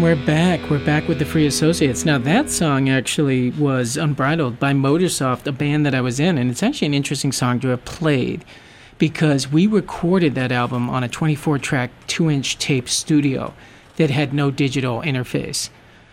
We're 0.00 0.16
back. 0.16 0.70
We're 0.70 0.82
back 0.82 1.08
with 1.08 1.18
the 1.18 1.26
Free 1.26 1.44
Associates. 1.44 2.06
Now, 2.06 2.16
that 2.16 2.48
song 2.48 2.88
actually 2.88 3.50
was 3.50 3.98
Unbridled 3.98 4.58
by 4.58 4.72
Motorsoft, 4.72 5.46
a 5.46 5.52
band 5.52 5.84
that 5.84 5.94
I 5.94 6.00
was 6.00 6.18
in. 6.18 6.38
And 6.38 6.50
it's 6.50 6.62
actually 6.62 6.86
an 6.86 6.94
interesting 6.94 7.32
song 7.32 7.60
to 7.60 7.68
have 7.68 7.84
played 7.84 8.42
because 8.96 9.52
we 9.52 9.66
recorded 9.66 10.34
that 10.36 10.52
album 10.52 10.88
on 10.88 11.04
a 11.04 11.08
24 11.08 11.58
track, 11.58 11.90
2 12.06 12.30
inch 12.30 12.56
tape 12.56 12.88
studio 12.88 13.52
that 13.96 14.08
had 14.08 14.32
no 14.32 14.50
digital 14.50 15.02
interface. 15.02 15.68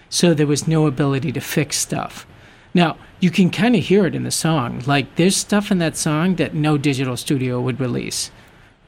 So 0.09 0.33
there 0.33 0.47
was 0.47 0.67
no 0.67 0.85
ability 0.85 1.31
to 1.31 1.39
fix 1.39 1.77
stuff. 1.77 2.27
Now, 2.73 2.97
you 3.21 3.31
can 3.31 3.49
kind 3.49 3.73
of 3.73 3.85
hear 3.85 4.05
it 4.05 4.15
in 4.15 4.23
the 4.23 4.31
song. 4.31 4.83
Like, 4.85 5.15
there's 5.15 5.37
stuff 5.37 5.71
in 5.71 5.77
that 5.77 5.95
song 5.95 6.35
that 6.35 6.53
no 6.53 6.77
digital 6.77 7.15
studio 7.15 7.61
would 7.61 7.79
release. 7.79 8.31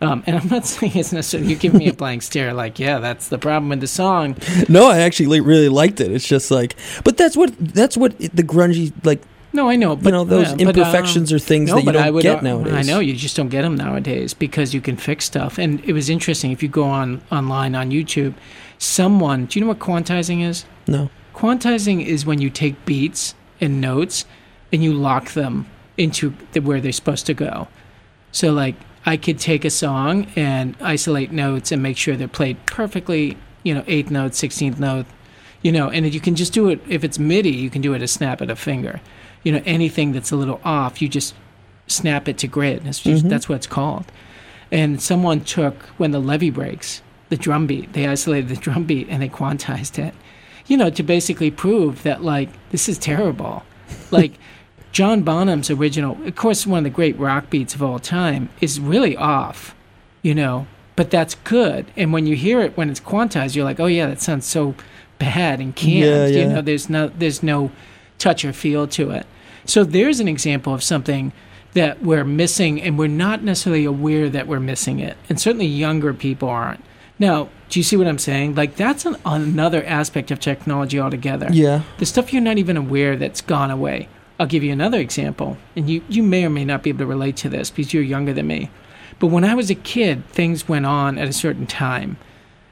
Um, 0.01 0.23
and 0.25 0.37
I'm 0.37 0.47
not 0.47 0.65
saying 0.65 0.93
it's 0.95 1.11
necessarily 1.11 1.49
you 1.49 1.55
give 1.55 1.73
me 1.73 1.87
a 1.89 1.93
blank 1.93 2.21
stare, 2.21 2.53
like, 2.53 2.79
yeah, 2.79 2.99
that's 2.99 3.27
the 3.27 3.37
problem 3.37 3.69
with 3.69 3.81
the 3.81 3.87
song. 3.87 4.37
No, 4.67 4.87
I 4.87 4.99
actually 4.99 5.41
really 5.41 5.69
liked 5.69 5.99
it. 5.99 6.11
It's 6.11 6.27
just 6.27 6.51
like, 6.51 6.75
but 7.03 7.17
that's 7.17 7.35
what 7.35 7.53
that's 7.59 7.97
what 7.97 8.17
the 8.17 8.43
grungy 8.43 8.93
like. 9.03 9.21
No, 9.51 9.67
I 9.67 9.77
know, 9.77 9.95
but 9.95 10.05
you 10.05 10.11
know 10.11 10.23
those 10.25 10.49
yeah, 10.49 10.65
but, 10.65 10.77
imperfections 10.77 11.31
um, 11.31 11.35
are 11.37 11.39
things 11.39 11.69
no, 11.69 11.77
that 11.77 11.85
you 11.85 11.91
don't 11.91 12.13
would, 12.13 12.21
get 12.21 12.37
uh, 12.37 12.41
nowadays. 12.41 12.73
I 12.73 12.81
know 12.83 12.99
you 12.99 13.15
just 13.15 13.35
don't 13.35 13.49
get 13.49 13.63
them 13.63 13.75
nowadays 13.75 14.33
because 14.33 14.75
you 14.75 14.81
can 14.81 14.95
fix 14.95 15.25
stuff. 15.25 15.57
And 15.57 15.83
it 15.83 15.93
was 15.93 16.09
interesting 16.09 16.51
if 16.51 16.61
you 16.61 16.69
go 16.69 16.83
on 16.83 17.21
online 17.31 17.73
on 17.73 17.89
YouTube, 17.89 18.35
someone. 18.77 19.45
Do 19.47 19.57
you 19.57 19.65
know 19.65 19.69
what 19.69 19.79
quantizing 19.79 20.43
is? 20.43 20.65
No. 20.87 21.09
Quantizing 21.33 22.05
is 22.05 22.25
when 22.25 22.39
you 22.39 22.49
take 22.51 22.85
beats 22.85 23.33
and 23.59 23.81
notes 23.81 24.25
and 24.71 24.83
you 24.83 24.93
lock 24.93 25.31
them 25.31 25.65
into 25.97 26.33
the, 26.51 26.59
where 26.59 26.79
they're 26.79 26.91
supposed 26.91 27.25
to 27.25 27.33
go. 27.33 27.67
So, 28.31 28.51
like, 28.51 28.75
I 29.09 29.17
could 29.17 29.39
take 29.39 29.65
a 29.65 29.71
song 29.71 30.27
and 30.35 30.75
isolate 30.81 31.31
notes 31.31 31.71
and 31.71 31.81
make 31.81 31.97
sure 31.97 32.15
they're 32.15 32.27
played 32.27 32.63
perfectly, 32.67 33.37
you 33.63 33.73
know, 33.73 33.83
eighth 33.87 34.11
note, 34.11 34.35
sixteenth 34.35 34.79
note, 34.79 35.07
you 35.63 35.71
know, 35.71 35.89
and 35.89 36.13
you 36.13 36.19
can 36.19 36.35
just 36.35 36.53
do 36.53 36.69
it 36.69 36.79
if 36.87 37.03
it's 37.03 37.17
MIDI, 37.17 37.49
you 37.49 37.71
can 37.71 37.81
do 37.81 37.95
it 37.95 38.03
a 38.03 38.07
snap 38.07 38.39
of 38.39 38.51
a 38.51 38.55
finger. 38.55 39.01
You 39.41 39.53
know, 39.53 39.63
anything 39.65 40.11
that's 40.11 40.31
a 40.31 40.35
little 40.35 40.61
off, 40.63 41.01
you 41.01 41.09
just 41.09 41.33
snap 41.87 42.27
it 42.27 42.37
to 42.37 42.47
grid. 42.47 42.83
That's 42.83 42.99
just, 42.99 43.25
Mhm. 43.25 43.29
that's 43.29 43.49
what 43.49 43.55
it's 43.55 43.65
called. 43.65 44.05
And 44.71 45.01
someone 45.01 45.41
took 45.41 45.85
when 45.97 46.11
the 46.11 46.19
levee 46.19 46.51
breaks, 46.51 47.01
the 47.29 47.37
drum 47.37 47.65
beat, 47.65 47.93
they 47.93 48.05
isolated 48.05 48.47
the 48.49 48.55
drum 48.67 48.83
beat 48.83 49.07
and 49.09 49.23
they 49.23 49.29
quantized 49.29 49.97
it. 49.97 50.13
You 50.67 50.77
know, 50.77 50.91
to 50.91 51.01
basically 51.01 51.49
prove 51.49 52.03
that 52.03 52.23
like 52.23 52.49
this 52.69 52.87
is 52.87 52.99
terrible. 52.99 53.63
Like 54.11 54.33
John 54.91 55.21
Bonham's 55.21 55.69
original, 55.69 56.17
of 56.25 56.35
course, 56.35 56.65
one 56.65 56.79
of 56.79 56.83
the 56.83 56.89
great 56.89 57.17
rock 57.19 57.49
beats 57.49 57.75
of 57.75 57.83
all 57.83 57.99
time, 57.99 58.49
is 58.59 58.79
really 58.79 59.15
off, 59.15 59.75
you 60.21 60.33
know, 60.33 60.67
but 60.95 61.09
that's 61.11 61.35
good. 61.35 61.85
And 61.95 62.11
when 62.11 62.25
you 62.25 62.35
hear 62.35 62.59
it 62.61 62.75
when 62.75 62.89
it's 62.89 62.99
quantized, 62.99 63.55
you're 63.55 63.65
like, 63.65 63.79
oh 63.79 63.85
yeah, 63.85 64.07
that 64.07 64.21
sounds 64.21 64.45
so 64.45 64.75
bad 65.19 65.59
and 65.59 65.75
canned. 65.75 65.99
Yeah, 66.05 66.25
yeah. 66.27 66.43
You 66.43 66.49
know, 66.55 66.61
there's 66.61 66.89
no 66.89 67.07
there's 67.09 67.43
no 67.43 67.71
touch 68.17 68.43
or 68.43 68.51
feel 68.51 68.87
to 68.87 69.11
it. 69.11 69.25
So 69.65 69.83
there's 69.83 70.19
an 70.19 70.27
example 70.27 70.73
of 70.73 70.83
something 70.83 71.31
that 71.73 72.01
we're 72.01 72.23
missing, 72.25 72.81
and 72.81 72.97
we're 72.97 73.07
not 73.07 73.43
necessarily 73.43 73.85
aware 73.85 74.27
that 74.27 74.47
we're 74.47 74.59
missing 74.59 74.99
it. 74.99 75.15
And 75.29 75.39
certainly 75.39 75.67
younger 75.67 76.13
people 76.15 76.49
aren't. 76.49 76.83
Now, 77.19 77.49
do 77.69 77.79
you 77.79 77.83
see 77.83 77.95
what 77.95 78.07
I'm 78.07 78.17
saying? 78.17 78.55
Like 78.55 78.75
that's 78.75 79.05
an, 79.05 79.17
another 79.23 79.83
aspect 79.85 80.31
of 80.31 80.39
technology 80.39 80.99
altogether 80.99 81.47
Yeah. 81.51 81.83
the 81.99 82.05
stuff 82.07 82.33
you're 82.33 82.41
not 82.41 82.57
even 82.57 82.75
aware 82.75 83.15
that's 83.15 83.41
gone 83.41 83.69
away. 83.69 84.07
I'll 84.39 84.47
give 84.47 84.63
you 84.63 84.71
another 84.71 84.99
example, 84.99 85.57
and 85.75 85.89
you, 85.89 86.01
you 86.07 86.23
may 86.23 86.45
or 86.45 86.49
may 86.49 86.63
not 86.63 86.81
be 86.81 86.89
able 86.91 86.99
to 86.99 87.05
relate 87.05 87.35
to 87.37 87.49
this 87.49 87.69
because 87.69 87.93
you're 87.93 88.03
younger 88.03 88.33
than 88.33 88.47
me. 88.47 88.69
But 89.19 89.27
when 89.27 89.43
I 89.43 89.53
was 89.53 89.69
a 89.69 89.75
kid, 89.75 90.25
things 90.29 90.69
went 90.69 90.85
on 90.85 91.17
at 91.17 91.27
a 91.27 91.33
certain 91.33 91.67
time, 91.67 92.15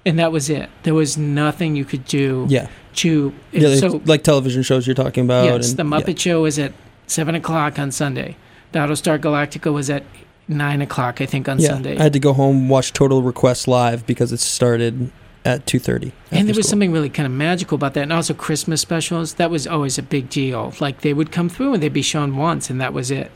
and 0.05 0.17
that 0.17 0.31
was 0.31 0.49
it. 0.49 0.69
There 0.83 0.93
was 0.93 1.17
nothing 1.17 1.75
you 1.75 1.83
could 1.83 2.05
do 2.05 2.45
Yeah. 2.49 2.67
to. 2.95 3.33
Yeah. 3.51 3.75
so 3.75 4.01
like 4.05 4.23
television 4.23 4.63
shows 4.63 4.87
you're 4.87 4.93
talking 4.95 5.25
about. 5.25 5.43
yes, 5.45 5.71
and, 5.71 5.77
the 5.79 5.83
Muppet 5.83 6.07
yeah. 6.25 6.31
Show 6.31 6.41
was 6.43 6.57
at 6.57 6.71
seven 7.05 7.35
o'clock 7.35 7.77
on 7.77 7.91
Sunday. 7.91 8.37
Battlestar 8.73 9.19
Galactica 9.19 9.73
was 9.73 9.89
at 9.89 10.03
nine 10.47 10.81
o'clock, 10.81 11.19
I 11.19 11.25
think, 11.25 11.49
on 11.49 11.59
Yeah. 11.59 11.69
Sunday. 11.69 11.97
I 11.97 12.03
had 12.03 12.13
to 12.13 12.19
go 12.19 12.31
home 12.31 12.69
watch 12.69 12.93
Total 12.93 13.21
Request 13.21 13.67
live 13.67 14.05
because 14.05 14.31
it 14.31 14.39
started 14.39 15.11
at 15.47 15.65
two 15.65 15.79
thirty. 15.79 16.11
And 16.29 16.47
there 16.47 16.55
was 16.55 16.67
something 16.67 16.91
really 16.91 17.09
kind 17.09 17.25
of 17.25 17.31
magical 17.31 17.75
about 17.75 17.93
that. 17.93 18.01
And 18.01 18.11
also 18.11 18.33
Christmas 18.33 18.81
specials, 18.81 19.35
that 19.35 19.49
was 19.49 19.65
always 19.65 19.97
a 19.97 20.03
big 20.03 20.29
deal. 20.29 20.73
Like 20.81 21.01
they 21.01 21.13
would 21.13 21.31
come 21.31 21.47
through 21.47 21.73
and 21.73 21.81
they'd 21.81 21.93
be 21.93 22.01
shown 22.01 22.35
once 22.35 22.69
and 22.69 22.81
that 22.81 22.93
was 22.93 23.09
it. 23.09 23.31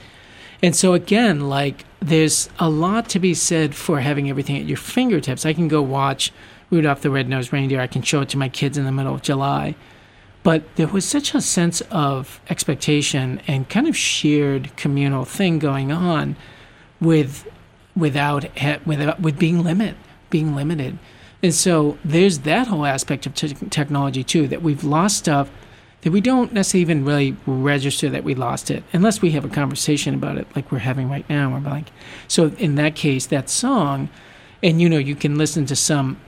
And 0.61 0.75
so 0.75 0.93
again, 0.93 1.47
like 1.47 1.85
there's 2.01 2.49
a 2.59 2.69
lot 2.69 3.07
to 3.09 3.19
be 3.19 3.33
said 3.33 3.73
for 3.73 4.01
having 4.01 4.29
everything 4.29 4.57
at 4.57 4.65
your 4.65 4.77
fingertips. 4.77 5.45
I 5.45 5.53
can 5.53 5.69
go 5.69 5.81
watch 5.81 6.33
Rudolph 6.69 7.01
the 7.01 7.09
Red-Nosed 7.09 7.53
Reindeer. 7.53 7.79
I 7.79 7.87
can 7.87 8.01
show 8.01 8.21
it 8.21 8.29
to 8.29 8.37
my 8.37 8.49
kids 8.49 8.77
in 8.77 8.83
the 8.83 8.91
middle 8.91 9.15
of 9.15 9.21
July. 9.21 9.75
But 10.43 10.75
there 10.75 10.87
was 10.87 11.05
such 11.05 11.33
a 11.33 11.39
sense 11.39 11.81
of 11.91 12.41
expectation 12.49 13.41
and 13.47 13.69
kind 13.69 13.87
of 13.87 13.95
shared 13.95 14.75
communal 14.75 15.23
thing 15.23 15.59
going 15.59 15.91
on 15.93 16.35
with 16.99 17.47
without 17.95 18.45
eh, 18.57 18.79
without 18.85 19.21
with 19.21 19.39
being 19.39 19.63
limit 19.63 19.95
being 20.31 20.55
limited. 20.55 20.97
And 21.43 21.53
so 21.53 21.97
there's 22.03 22.39
that 22.39 22.67
whole 22.67 22.85
aspect 22.85 23.25
of 23.25 23.33
te- 23.33 23.53
technology 23.69 24.23
too 24.23 24.47
that 24.47 24.61
we've 24.61 24.83
lost 24.83 25.17
stuff 25.17 25.49
that 26.01 26.11
we 26.11 26.21
don't 26.21 26.51
necessarily 26.51 26.81
even 26.81 27.05
really 27.05 27.37
register 27.45 28.09
that 28.09 28.23
we 28.23 28.33
lost 28.33 28.71
it 28.71 28.83
unless 28.91 29.21
we 29.21 29.31
have 29.31 29.45
a 29.45 29.49
conversation 29.49 30.15
about 30.15 30.37
it 30.37 30.47
like 30.55 30.71
we're 30.71 30.79
having 30.79 31.09
right 31.09 31.27
now. 31.29 31.51
We're 31.51 31.59
like, 31.59 31.91
so 32.27 32.47
in 32.57 32.75
that 32.75 32.95
case, 32.95 33.27
that 33.27 33.49
song, 33.49 34.09
and 34.63 34.81
you 34.81 34.89
know, 34.89 34.97
you 34.97 35.15
can 35.15 35.37
listen 35.37 35.65
to 35.67 35.75
some 35.75 36.19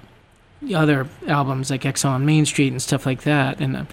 other 0.74 1.08
albums 1.28 1.70
like 1.70 1.86
Exile 1.86 2.14
on 2.14 2.26
Main 2.26 2.46
Street 2.46 2.72
and 2.72 2.82
stuff 2.82 3.06
like 3.06 3.24
that, 3.24 3.60
and 3.60 3.76
uh, 3.76 3.86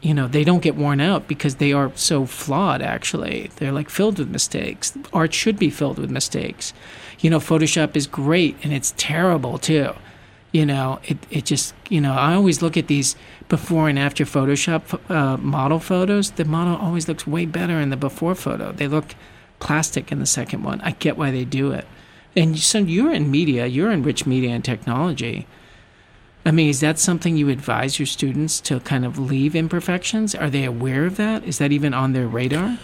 you 0.00 0.12
know, 0.12 0.28
they 0.28 0.44
don't 0.44 0.62
get 0.62 0.76
worn 0.76 1.00
out 1.00 1.28
because 1.28 1.56
they 1.56 1.72
are 1.72 1.90
so 1.94 2.26
flawed. 2.26 2.82
Actually, 2.82 3.50
they're 3.56 3.72
like 3.72 3.88
filled 3.88 4.18
with 4.18 4.28
mistakes. 4.28 4.98
Art 5.12 5.32
should 5.32 5.58
be 5.58 5.70
filled 5.70 5.98
with 5.98 6.10
mistakes. 6.10 6.74
You 7.20 7.30
know, 7.30 7.38
Photoshop 7.38 7.96
is 7.96 8.06
great 8.06 8.56
and 8.62 8.72
it's 8.72 8.92
terrible 8.98 9.56
too 9.56 9.94
you 10.54 10.64
know 10.64 11.00
it, 11.04 11.18
it 11.30 11.44
just 11.44 11.74
you 11.90 12.00
know 12.00 12.12
i 12.12 12.32
always 12.32 12.62
look 12.62 12.76
at 12.76 12.86
these 12.86 13.16
before 13.48 13.88
and 13.88 13.98
after 13.98 14.24
photoshop 14.24 14.98
uh, 15.10 15.36
model 15.36 15.78
photos. 15.78 16.32
The 16.32 16.44
model 16.44 16.76
always 16.76 17.08
looks 17.08 17.26
way 17.26 17.46
better 17.46 17.78
in 17.78 17.90
the 17.90 17.96
before 17.96 18.34
photo. 18.34 18.72
They 18.72 18.88
look 18.88 19.14
plastic 19.60 20.10
in 20.10 20.18
the 20.18 20.26
second 20.26 20.62
one. 20.62 20.80
I 20.80 20.92
get 20.92 21.16
why 21.16 21.30
they 21.30 21.44
do 21.44 21.72
it. 21.72 21.86
And 22.36 22.58
so 22.58 22.78
you're 22.78 23.12
in 23.12 23.30
media 23.30 23.66
you're 23.66 23.92
in 23.92 24.02
rich 24.02 24.26
media 24.26 24.50
and 24.50 24.64
technology. 24.64 25.46
I 26.46 26.50
mean 26.50 26.68
is 26.68 26.80
that 26.80 26.98
something 26.98 27.36
you 27.36 27.48
advise 27.48 27.98
your 27.98 28.06
students 28.06 28.60
to 28.62 28.80
kind 28.80 29.04
of 29.04 29.18
leave 29.18 29.54
imperfections? 29.54 30.34
Are 30.34 30.50
they 30.50 30.64
aware 30.64 31.06
of 31.06 31.16
that? 31.16 31.44
Is 31.44 31.58
that 31.58 31.72
even 31.72 31.94
on 31.94 32.12
their 32.12 32.26
radar 32.26 32.78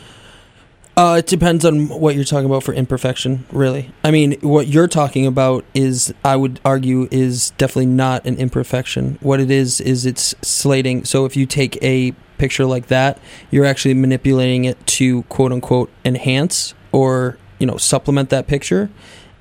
Uh, 0.96 1.16
it 1.18 1.26
depends 1.26 1.64
on 1.64 1.88
what 1.88 2.14
you're 2.14 2.24
talking 2.24 2.46
about 2.46 2.62
for 2.62 2.74
imperfection, 2.74 3.46
really. 3.52 3.90
I 4.04 4.10
mean, 4.10 4.32
what 4.40 4.66
you're 4.66 4.88
talking 4.88 5.26
about 5.26 5.64
is, 5.72 6.12
I 6.24 6.36
would 6.36 6.60
argue, 6.64 7.08
is 7.10 7.50
definitely 7.52 7.86
not 7.86 8.26
an 8.26 8.36
imperfection. 8.36 9.16
What 9.20 9.40
it 9.40 9.50
is, 9.50 9.80
is 9.80 10.04
it's 10.04 10.34
slating. 10.42 11.04
So 11.04 11.24
if 11.24 11.36
you 11.36 11.46
take 11.46 11.82
a 11.82 12.12
picture 12.38 12.66
like 12.66 12.88
that, 12.88 13.18
you're 13.50 13.64
actually 13.64 13.94
manipulating 13.94 14.64
it 14.64 14.84
to 14.86 15.22
quote 15.24 15.52
unquote 15.52 15.90
enhance 16.04 16.74
or, 16.92 17.38
you 17.58 17.66
know, 17.66 17.76
supplement 17.76 18.30
that 18.30 18.46
picture. 18.46 18.90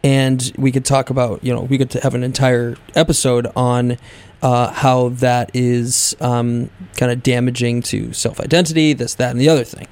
And 0.03 0.53
we 0.57 0.71
could 0.71 0.85
talk 0.85 1.09
about, 1.09 1.43
you 1.43 1.53
know, 1.53 1.63
we 1.63 1.77
could 1.77 1.91
have 1.93 2.15
an 2.15 2.23
entire 2.23 2.77
episode 2.95 3.47
on 3.55 3.97
uh, 4.41 4.71
how 4.71 5.09
that 5.09 5.51
is 5.53 6.15
um, 6.21 6.69
kind 6.95 7.11
of 7.11 7.21
damaging 7.21 7.81
to 7.81 8.13
self 8.13 8.39
identity, 8.39 8.93
this, 8.93 9.15
that, 9.15 9.31
and 9.31 9.41
the 9.41 9.49
other 9.49 9.65
thing. 9.65 9.87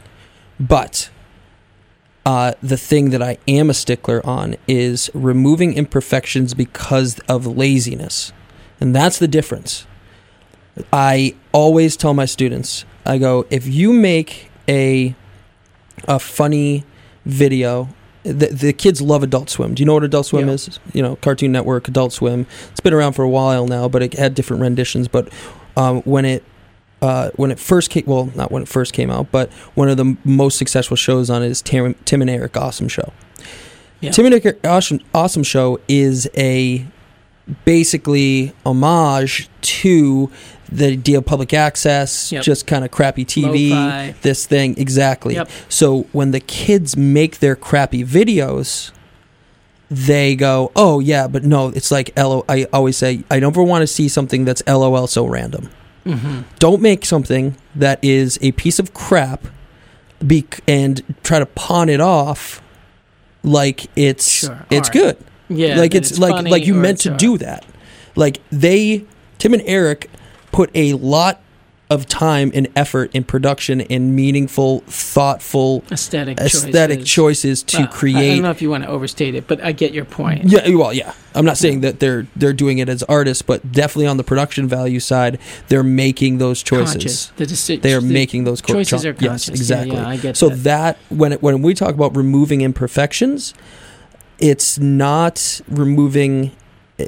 But 0.59 1.09
uh, 2.27 2.51
the 2.61 2.75
thing 2.75 3.11
that 3.11 3.21
I 3.21 3.37
am 3.47 3.69
a 3.69 3.73
stickler 3.73 4.19
on 4.25 4.57
is 4.67 5.09
removing 5.13 5.73
imperfections 5.73 6.53
because 6.53 7.19
of 7.29 7.47
laziness. 7.47 8.33
And 8.81 8.93
that's 8.93 9.17
the 9.17 9.29
difference. 9.29 9.87
I 10.91 11.35
always 11.53 11.95
tell 11.95 12.13
my 12.13 12.25
students, 12.25 12.83
I 13.05 13.17
go, 13.17 13.45
if 13.49 13.65
you 13.65 13.93
make 13.93 14.51
a 14.67 15.15
a 16.07 16.19
funny 16.19 16.83
video, 17.25 17.87
the, 18.23 18.47
the 18.47 18.73
kids 18.73 19.01
love 19.01 19.23
Adult 19.23 19.49
Swim. 19.49 19.73
Do 19.73 19.81
you 19.81 19.85
know 19.87 19.93
what 19.93 20.03
Adult 20.03 20.25
Swim 20.27 20.47
Yeah. 20.47 20.53
is? 20.55 20.79
You 20.93 21.01
know, 21.01 21.15
Cartoon 21.15 21.51
Network, 21.53 21.87
Adult 21.87 22.11
Swim. 22.11 22.45
It's 22.71 22.81
been 22.81 22.93
around 22.93 23.13
for 23.13 23.23
a 23.23 23.29
while 23.29 23.67
now, 23.67 23.87
but 23.87 24.03
it 24.03 24.13
had 24.13 24.35
different 24.35 24.61
renditions. 24.61 25.07
But 25.07 25.29
um, 25.77 26.01
when 26.01 26.25
it 26.25 26.43
uh, 27.01 27.29
when 27.35 27.51
it 27.51 27.59
first 27.59 27.89
came, 27.89 28.03
well, 28.05 28.31
not 28.35 28.51
when 28.51 28.63
it 28.63 28.67
first 28.67 28.93
came 28.93 29.09
out, 29.11 29.31
but 29.31 29.51
one 29.75 29.87
of 29.89 29.97
the 29.97 30.17
most 30.23 30.57
successful 30.57 30.97
shows 30.97 31.29
on 31.29 31.43
it 31.43 31.47
is 31.49 31.61
Tim, 31.61 31.93
Tim 32.05 32.21
and 32.21 32.29
Eric 32.29 32.57
Awesome 32.57 32.87
Show. 32.87 33.13
Yeah. 34.01 34.11
Tim 34.11 34.25
and 34.25 34.33
Eric 34.35 34.65
Awesome, 34.65 34.99
awesome 35.13 35.43
Show 35.43 35.79
is 35.87 36.29
a 36.37 36.85
basically 37.65 38.53
homage 38.65 39.49
to 39.61 40.29
the 40.71 40.87
idea 40.87 41.19
of 41.19 41.25
public 41.25 41.53
access, 41.53 42.31
Yep. 42.31 42.43
just 42.43 42.67
kind 42.67 42.83
of 42.83 42.91
crappy 42.91 43.23
TV, 43.25 43.69
Lo-fi. 43.69 44.15
this 44.21 44.45
thing 44.45 44.75
exactly. 44.77 45.35
Yep. 45.35 45.49
So 45.69 46.07
when 46.11 46.31
the 46.31 46.41
kids 46.41 46.97
make 46.97 47.39
their 47.39 47.55
crappy 47.55 48.03
videos, 48.03 48.91
they 49.89 50.35
go, 50.35 50.71
"Oh 50.75 50.99
yeah, 50.99 51.27
but 51.27 51.45
no, 51.45 51.69
it's 51.69 51.89
like 51.89 52.11
LO." 52.17 52.43
I 52.49 52.65
always 52.73 52.97
say, 52.97 53.23
I 53.31 53.39
never 53.39 53.63
want 53.63 53.83
to 53.83 53.87
see 53.87 54.09
something 54.09 54.43
that's 54.43 54.61
LOL 54.67 55.07
so 55.07 55.25
random. 55.25 55.69
Hmm 56.07 56.41
Don't 56.59 56.81
make 56.81 57.05
something 57.05 57.55
that 57.75 58.03
is 58.03 58.37
a 58.41 58.51
piece 58.53 58.79
of 58.79 58.93
crap, 58.93 59.45
be 60.25 60.45
and 60.67 61.03
try 61.23 61.39
to 61.39 61.45
pawn 61.45 61.89
it 61.89 62.01
off 62.01 62.61
like 63.43 63.87
it's 63.95 64.29
Sure, 64.29 64.65
it's 64.69 64.89
art. 64.89 64.93
good. 64.93 65.17
Yeah, 65.49 65.77
like 65.77 65.91
that 65.91 65.97
it's, 66.11 66.19
like 66.19 66.45
like 66.49 66.65
you 66.65 66.73
meant 66.73 66.99
to 67.01 67.15
do 67.15 67.37
that. 67.37 67.65
Like 68.15 68.41
they, 68.51 69.05
Tim 69.37 69.53
and 69.53 69.63
Eric, 69.65 70.09
put 70.51 70.69
a 70.75 70.93
lot 70.93 71.39
of 71.89 72.05
time 72.05 72.51
and 72.53 72.67
effort 72.75 73.09
in 73.13 73.23
production 73.23 73.79
and 73.81 74.13
meaningful, 74.13 74.81
thoughtful, 74.87 75.83
aesthetic 75.89 76.37
aesthetic 76.39 77.05
choices, 77.05 77.63
to 77.63 77.77
Well, 77.77 78.17
I- 78.17 78.19
I 78.19 78.27
don't 78.33 78.41
know 78.41 78.49
if 78.51 78.61
you 78.61 78.69
want 78.69 78.83
to 78.83 78.89
overstate 78.89 79.35
it, 79.35 79.47
but 79.47 79.63
I 79.63 79.71
get 79.71 79.93
your 79.93 80.03
point. 80.03 80.43
Yeah, 80.45 80.67
well, 80.75 80.91
yeah. 80.93 81.13
I'm 81.33 81.45
not 81.45 81.57
saying 81.57 81.81
that 81.81 81.99
they're 82.01 82.27
they're 82.35 82.51
doing 82.51 82.79
it 82.79 82.89
as 82.89 83.03
artists, 83.03 83.41
but 83.41 83.71
definitely 83.71 84.07
on 84.07 84.17
the 84.17 84.23
production 84.25 84.67
value 84.67 84.99
side, 84.99 85.39
they're 85.69 85.83
making 85.83 86.39
those 86.39 86.61
choices. 86.61 86.93
Conscious. 86.93 87.31
The 87.37 87.45
deci- 87.45 87.81
They 87.81 87.93
are 87.93 88.01
the 88.01 88.07
making 88.13 88.43
those 88.43 88.59
co- 88.59 88.73
choices 88.73 89.03
cho- 89.03 89.09
are 89.09 89.13
conscious. 89.13 89.47
Yes, 89.49 89.59
exactly. 89.59 89.95
Yeah, 89.95 90.01
yeah, 90.01 90.09
I 90.09 90.17
get 90.17 90.35
so 90.35 90.49
that. 90.49 90.63
that 90.63 90.97
when 91.09 91.33
it, 91.33 91.41
when 91.43 91.61
we 91.61 91.73
talk 91.73 91.93
about 91.93 92.15
removing 92.17 92.61
imperfections, 92.61 93.53
it's 94.39 94.77
not 94.77 95.61
removing 95.69 96.51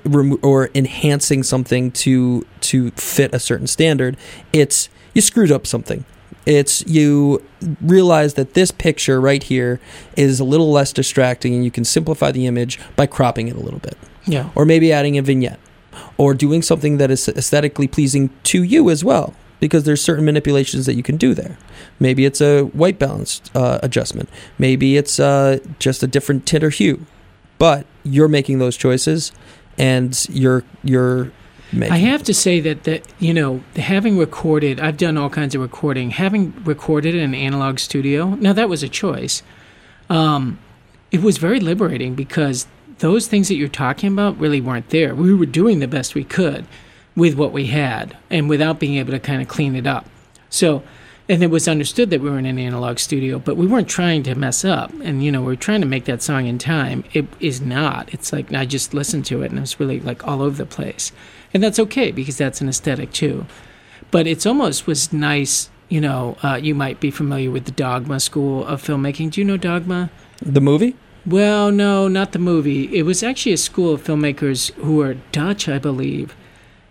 remo- 0.03 0.39
or 0.41 0.69
enhancing 0.75 1.44
something 1.44 1.91
to 1.91 2.45
to 2.62 2.91
fit 2.91 3.33
a 3.33 3.39
certain 3.39 3.68
standard. 3.68 4.18
It's 4.53 4.89
you 5.13 5.21
screwed 5.21 5.51
up 5.51 5.65
something. 5.68 6.06
It's 6.45 6.86
you 6.88 7.44
realize 7.81 8.36
that 8.36 8.53
this 8.53 8.71
picture 8.71 9.19
right 9.21 9.44
here 9.44 9.80
is 10.15 10.39
a 10.39 10.44
little 10.44 10.71
less 10.71 10.94
distracting, 10.94 11.53
and 11.53 11.63
you 11.63 11.71
can 11.71 11.86
simplify 11.86 12.31
the 12.31 12.47
image 12.47 12.80
by 12.95 13.06
cropping 13.06 13.47
it 13.47 13.56
a 13.56 13.59
little 13.59 13.80
bit 13.80 13.97
yeah. 14.30 14.50
or 14.56 14.65
maybe 14.65 14.91
adding 14.91 15.18
a 15.18 15.21
vignette 15.21 15.59
or 16.18 16.33
doing 16.33 16.62
something 16.62 16.97
that 16.97 17.12
is 17.12 17.27
aesthetically 17.30 17.88
pleasing 17.88 18.30
to 18.44 18.63
you 18.63 18.89
as 18.89 19.03
well 19.03 19.33
because 19.59 19.83
there's 19.83 20.01
certain 20.01 20.24
manipulations 20.24 20.85
that 20.85 20.94
you 20.94 21.03
can 21.03 21.18
do 21.18 21.33
there 21.33 21.57
maybe 22.00 22.25
it's 22.25 22.42
a 22.42 22.63
white 22.63 23.00
balance 23.00 23.42
uh, 23.56 23.80
adjustment 23.83 24.30
maybe 24.57 24.97
it's 24.97 25.19
uh, 25.19 25.57
just 25.80 26.03
a 26.03 26.07
different 26.07 26.45
tint 26.45 26.63
or 26.63 26.69
hue 26.69 27.06
but 27.57 27.85
you're 28.03 28.30
making 28.30 28.59
those 28.59 28.77
choices 28.77 29.31
and 29.79 30.27
you're 30.29 30.63
you're 30.83 31.31
making 31.71 31.93
I 31.93 31.97
have 31.97 32.21
to 32.23 32.33
say 32.33 32.59
that 32.59 32.83
that 32.83 33.07
you 33.17 33.33
know 33.33 33.63
having 33.75 34.17
recorded, 34.17 34.79
I've 34.79 34.97
done 34.97 35.17
all 35.17 35.29
kinds 35.29 35.55
of 35.55 35.61
recording. 35.61 36.11
Having 36.11 36.63
recorded 36.65 37.15
in 37.15 37.21
an 37.21 37.35
analog 37.35 37.79
studio, 37.79 38.35
now 38.35 38.53
that 38.53 38.69
was 38.69 38.83
a 38.83 38.89
choice. 38.89 39.41
Um, 40.09 40.59
it 41.11 41.21
was 41.21 41.37
very 41.37 41.59
liberating 41.59 42.13
because 42.13 42.67
those 42.99 43.27
things 43.27 43.47
that 43.47 43.55
you're 43.55 43.67
talking 43.67 44.11
about 44.11 44.37
really 44.37 44.61
weren't 44.61 44.89
there. 44.89 45.15
We 45.15 45.33
were 45.33 45.45
doing 45.45 45.79
the 45.79 45.87
best 45.87 46.13
we 46.13 46.23
could 46.23 46.65
with 47.15 47.35
what 47.35 47.51
we 47.51 47.67
had, 47.67 48.15
and 48.29 48.49
without 48.49 48.79
being 48.79 48.95
able 48.97 49.11
to 49.11 49.19
kind 49.19 49.41
of 49.41 49.47
clean 49.47 49.75
it 49.75 49.87
up. 49.87 50.05
So, 50.49 50.83
and 51.29 51.43
it 51.43 51.51
was 51.51 51.67
understood 51.67 52.09
that 52.09 52.19
we 52.19 52.29
were 52.29 52.39
in 52.39 52.45
an 52.45 52.59
analog 52.59 52.99
studio, 52.99 53.39
but 53.39 53.55
we 53.55 53.67
weren't 53.67 53.87
trying 53.87 54.23
to 54.23 54.35
mess 54.35 54.65
up. 54.65 54.91
And 55.01 55.23
you 55.23 55.31
know, 55.31 55.43
we 55.43 55.53
are 55.53 55.57
trying 55.57 55.81
to 55.81 55.87
make 55.87 56.05
that 56.05 56.21
song 56.21 56.47
in 56.47 56.57
time. 56.57 57.05
It 57.13 57.27
is 57.39 57.61
not. 57.61 58.13
It's 58.13 58.33
like 58.33 58.51
I 58.53 58.65
just 58.65 58.93
listened 58.93 59.25
to 59.27 59.43
it, 59.43 59.51
and 59.51 59.59
it's 59.59 59.79
really 59.79 59.99
like 60.01 60.27
all 60.27 60.41
over 60.41 60.57
the 60.57 60.65
place 60.65 61.13
and 61.53 61.63
that's 61.63 61.79
okay 61.79 62.11
because 62.11 62.37
that's 62.37 62.61
an 62.61 62.69
aesthetic 62.69 63.11
too. 63.11 63.45
But 64.11 64.27
it's 64.27 64.45
almost 64.45 64.87
was 64.87 65.13
nice. 65.13 65.69
You 65.87 66.01
know, 66.01 66.37
uh, 66.43 66.59
you 66.61 66.75
might 66.75 66.99
be 66.99 67.09
familiar 67.09 67.49
with 67.49 67.65
the 67.65 67.71
Dogma 67.71 68.19
School 68.19 68.65
of 68.65 68.81
Filmmaking. 68.81 69.31
Do 69.31 69.41
you 69.41 69.45
know 69.45 69.57
Dogma? 69.57 70.09
the 70.41 70.61
movie 70.61 70.95
Well, 71.25 71.69
no, 71.69 72.07
not 72.07 72.31
the 72.31 72.39
movie. 72.39 72.95
It 72.95 73.03
was 73.03 73.23
actually 73.23 73.51
a 73.51 73.57
school 73.57 73.93
of 73.93 74.03
filmmakers 74.03 74.71
who 74.75 75.01
are 75.01 75.15
Dutch, 75.33 75.67
I 75.67 75.79
believe, 75.79 76.33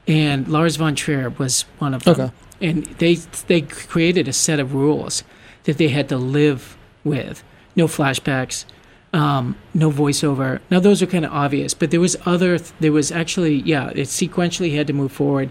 and 0.06 0.46
Lars 0.48 0.76
von 0.76 0.94
Trier 0.94 1.30
was 1.30 1.62
one 1.78 1.94
of 1.94 2.04
them. 2.04 2.20
Okay. 2.20 2.34
And 2.60 2.84
they 2.98 3.14
they 3.14 3.62
created 3.62 4.28
a 4.28 4.32
set 4.32 4.58
of 4.58 4.74
rules 4.74 5.22
that 5.64 5.78
they 5.78 5.88
had 5.88 6.08
to 6.08 6.16
live 6.16 6.76
with. 7.04 7.44
No 7.76 7.86
flashbacks, 7.86 8.64
um, 9.12 9.56
no 9.74 9.90
voiceover. 9.90 10.60
Now 10.70 10.80
those 10.80 11.02
are 11.02 11.06
kind 11.06 11.24
of 11.24 11.32
obvious, 11.32 11.74
but 11.74 11.90
there 11.90 12.00
was 12.00 12.16
other. 12.26 12.58
There 12.80 12.92
was 12.92 13.12
actually 13.12 13.56
yeah, 13.56 13.90
it 13.90 14.08
sequentially 14.08 14.74
had 14.74 14.86
to 14.88 14.92
move 14.92 15.12
forward, 15.12 15.50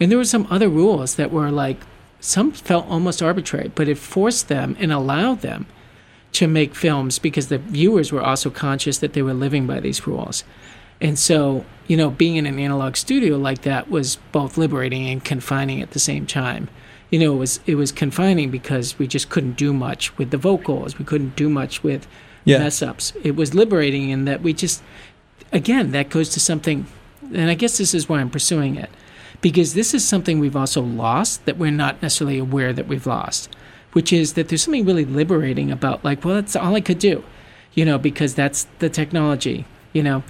and 0.00 0.10
there 0.10 0.18
were 0.18 0.24
some 0.24 0.46
other 0.50 0.68
rules 0.68 1.16
that 1.16 1.30
were 1.30 1.50
like 1.50 1.78
some 2.20 2.52
felt 2.52 2.86
almost 2.88 3.22
arbitrary, 3.22 3.70
but 3.74 3.88
it 3.88 3.98
forced 3.98 4.48
them 4.48 4.76
and 4.78 4.92
allowed 4.92 5.42
them 5.42 5.66
to 6.32 6.46
make 6.46 6.74
films 6.74 7.18
because 7.18 7.48
the 7.48 7.58
viewers 7.58 8.12
were 8.12 8.22
also 8.22 8.50
conscious 8.50 8.98
that 8.98 9.12
they 9.12 9.22
were 9.22 9.34
living 9.34 9.66
by 9.66 9.80
these 9.80 10.06
rules. 10.06 10.44
And 11.00 11.18
so, 11.18 11.64
you 11.86 11.96
know, 11.96 12.10
being 12.10 12.36
in 12.36 12.46
an 12.46 12.58
analog 12.58 12.96
studio 12.96 13.36
like 13.36 13.62
that 13.62 13.90
was 13.90 14.16
both 14.32 14.56
liberating 14.56 15.08
and 15.08 15.24
confining 15.24 15.82
at 15.82 15.90
the 15.90 15.98
same 15.98 16.26
time. 16.26 16.68
You 17.10 17.20
know, 17.20 17.34
it 17.34 17.38
was 17.38 17.60
it 17.66 17.74
was 17.76 17.92
confining 17.92 18.50
because 18.50 18.98
we 18.98 19.06
just 19.06 19.28
couldn't 19.28 19.56
do 19.56 19.72
much 19.72 20.16
with 20.18 20.30
the 20.30 20.38
vocals. 20.38 20.98
We 20.98 21.04
couldn't 21.04 21.36
do 21.36 21.48
much 21.48 21.82
with 21.82 22.06
yeah 22.44 22.58
mess 22.58 22.82
ups. 22.82 23.12
It 23.22 23.36
was 23.36 23.54
liberating 23.54 24.10
in 24.10 24.24
that 24.24 24.42
we 24.42 24.52
just 24.52 24.82
again, 25.52 25.92
that 25.92 26.10
goes 26.10 26.30
to 26.30 26.40
something 26.40 26.86
and 27.34 27.50
I 27.50 27.54
guess 27.54 27.78
this 27.78 27.94
is 27.94 28.08
why 28.08 28.20
I'm 28.20 28.30
pursuing 28.30 28.76
it. 28.76 28.90
Because 29.40 29.74
this 29.74 29.94
is 29.94 30.06
something 30.06 30.38
we've 30.38 30.56
also 30.56 30.80
lost 30.80 31.44
that 31.44 31.58
we're 31.58 31.70
not 31.70 32.00
necessarily 32.02 32.38
aware 32.38 32.72
that 32.72 32.88
we've 32.88 33.06
lost, 33.06 33.54
which 33.92 34.12
is 34.12 34.32
that 34.32 34.48
there's 34.48 34.62
something 34.62 34.86
really 34.86 35.04
liberating 35.04 35.70
about 35.70 36.04
like, 36.04 36.24
well, 36.24 36.36
that's 36.36 36.56
all 36.56 36.74
I 36.74 36.80
could 36.80 36.98
do, 36.98 37.22
you 37.74 37.84
know, 37.84 37.98
because 37.98 38.34
that's 38.34 38.66
the 38.78 38.88
technology, 38.88 39.66
you 39.92 40.02
know. 40.02 40.24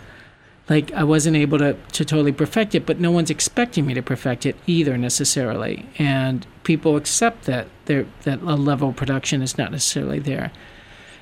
Like 0.69 0.93
I 0.93 1.05
wasn't 1.05 1.37
able 1.37 1.59
to, 1.59 1.75
to 1.75 2.05
totally 2.05 2.33
perfect 2.33 2.75
it, 2.75 2.87
but 2.87 2.99
no 2.99 3.11
one's 3.11 3.31
expecting 3.31 3.87
me 3.87 3.95
to 3.95 4.03
perfect 4.03 4.45
it 4.47 4.57
either 4.67 4.99
necessarily. 4.99 5.87
And 5.99 6.47
people 6.65 6.97
accept 6.97 7.45
that 7.45 7.69
there 7.85 8.07
that 8.23 8.41
a 8.43 8.57
level 8.57 8.89
of 8.89 8.97
production 8.97 9.43
is 9.43 9.57
not 9.57 9.71
necessarily 9.71 10.19
there. 10.19 10.51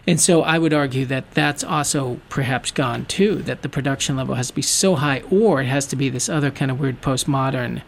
And 0.06 0.20
so 0.20 0.42
I 0.42 0.58
would 0.58 0.74
argue 0.74 1.06
that 1.06 1.30
that's 1.32 1.64
also 1.64 2.20
perhaps 2.28 2.70
gone 2.70 3.06
too, 3.06 3.36
that 3.42 3.62
the 3.62 3.68
production 3.68 4.16
level 4.16 4.34
has 4.34 4.48
to 4.48 4.54
be 4.54 4.62
so 4.62 4.96
high, 4.96 5.22
or 5.30 5.62
it 5.62 5.66
has 5.66 5.86
to 5.88 5.96
be 5.96 6.08
this 6.08 6.28
other 6.28 6.50
kind 6.50 6.70
of 6.70 6.78
weird 6.78 7.00
postmodern 7.00 7.82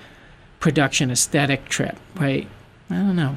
production 0.61 1.11
aesthetic 1.11 1.69
trip, 1.69 1.97
right? 2.15 2.49
I 2.89 2.95
don't 2.95 3.17
know. 3.17 3.37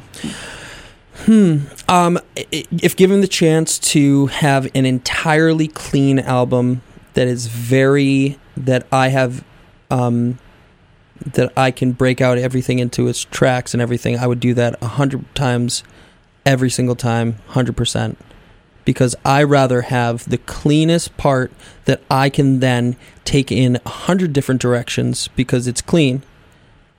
Hmm. 1.26 1.58
Um, 1.90 2.20
if 2.36 2.96
given 2.96 3.20
the 3.20 3.28
chance 3.28 3.78
to 3.80 4.28
have 4.28 4.70
an 4.74 4.86
entirely 4.86 5.68
clean 5.68 6.20
album 6.20 6.82
that 7.14 7.28
is 7.28 7.48
very 7.48 8.38
that 8.56 8.86
I 8.92 9.10
have, 9.10 9.44
um, 9.90 10.38
that 11.34 11.52
I 11.58 11.72
can 11.72 11.92
break 11.92 12.22
out 12.22 12.38
everything 12.38 12.80
into 12.80 13.08
its 13.08 13.24
tracks 13.26 13.74
and 13.74 13.82
everything, 13.82 14.18
I 14.18 14.28
would 14.28 14.40
do 14.40 14.54
that 14.54 14.82
a 14.82 14.88
hundred 14.88 15.24
times, 15.36 15.84
every 16.46 16.70
single 16.70 16.96
time, 16.96 17.36
hundred 17.48 17.76
percent, 17.76 18.18
because 18.86 19.16
I 19.26 19.44
rather 19.44 19.84
have 19.84 20.30
the 20.30 20.38
cleanest 20.38 21.16
part 21.18 21.52
that 21.86 22.02
I 22.10 22.30
can 22.30 22.60
then 22.60 22.96
take 23.26 23.52
in 23.52 23.80
a 23.86 23.90
hundred 23.90 24.34
different 24.34 24.62
directions 24.62 25.28
because 25.30 25.68
it's 25.68 25.82
clean, 25.82 26.24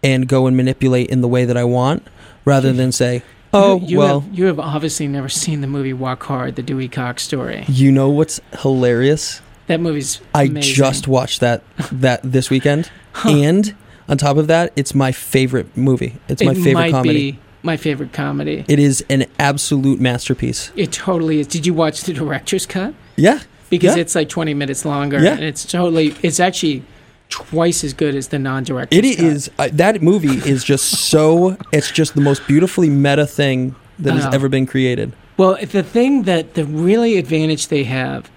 and 0.03 0.29
go 0.29 0.47
and 0.47 0.57
manipulate 0.57 1.11
in 1.11 1.21
the 1.21 1.29
way 1.29 1.45
that 1.45 1.57
I 1.57 1.65
want, 1.65 2.07
rather 2.45 2.73
than 2.73 2.93
say. 2.93 3.23
Oh 3.53 3.81
you, 3.81 3.87
you 3.87 3.99
well, 3.99 4.21
have, 4.21 4.39
you 4.39 4.45
have 4.45 4.61
obviously 4.61 5.09
never 5.09 5.29
seen 5.29 5.61
the 5.61 5.67
movie 5.67 5.93
Walk 5.93 6.23
Hard, 6.23 6.55
the 6.55 6.63
Dewey 6.63 6.89
Cox 6.89 7.25
story. 7.25 7.65
You 7.69 7.91
know 7.91 8.09
what's 8.09 8.41
hilarious? 8.61 9.41
That 9.71 9.81
movie's 9.81 10.21
I 10.35 10.49
just 10.49 11.07
watched 11.07 11.39
that 11.41 11.63
that 11.93 12.21
this 12.25 12.51
weekend, 12.51 12.91
Huh. 13.13 13.29
and 13.31 13.75
on 14.09 14.19
top 14.19 14.37
of 14.37 14.49
that, 14.49 14.73
it's 14.75 14.97
my 14.97 15.13
favorite 15.13 15.77
movie. 15.77 16.17
It's 16.29 16.43
my 16.43 16.55
favorite 16.55 16.91
comedy. 16.91 17.39
my 17.63 17.77
favorite 17.77 18.13
comedy. 18.13 18.65
It 18.67 18.81
is 18.81 19.05
an 19.09 19.27
absolute 19.39 20.01
masterpiece. 20.01 20.73
It 20.75 20.91
totally 20.91 21.39
is. 21.39 21.47
Did 21.47 21.67
you 21.67 21.73
watch 21.75 22.01
the 22.03 22.13
director's 22.13 22.67
cut? 22.67 22.95
Yeah, 23.15 23.39
Because 23.69 23.95
Yeah. 23.95 24.01
it's 24.03 24.17
like 24.17 24.29
20 24.29 24.55
minutes 24.55 24.85
longer. 24.85 25.21
Yeah. 25.23 25.35
And 25.35 25.45
it's 25.45 25.65
totally, 25.65 26.17
it's 26.25 26.41
actually 26.41 26.83
twice 27.29 27.85
as 27.85 27.93
good 27.95 28.17
as 28.17 28.27
the 28.29 28.39
non 28.41 28.65
director's 28.65 28.99
it 28.99 29.05
is. 29.05 29.49
Uh, 29.57 29.69
that 29.75 30.03
movie 30.03 30.39
is 30.51 30.65
just 30.65 30.87
so. 31.11 31.57
It's 31.73 31.93
just 31.93 32.17
the 32.17 32.21
most 32.21 32.45
beautifully 32.49 32.91
meta 32.91 33.25
thing 33.27 33.77
that 34.01 34.15
has 34.15 34.27
ever 34.35 34.49
been 34.49 34.67
created. 34.67 35.13
Well, 35.37 35.57
the 35.65 35.85
thing 35.85 36.25
that 36.25 36.55
the 36.55 36.65
really 36.65 37.17
advantage 37.19 37.69
they 37.69 37.85
have, 37.85 38.29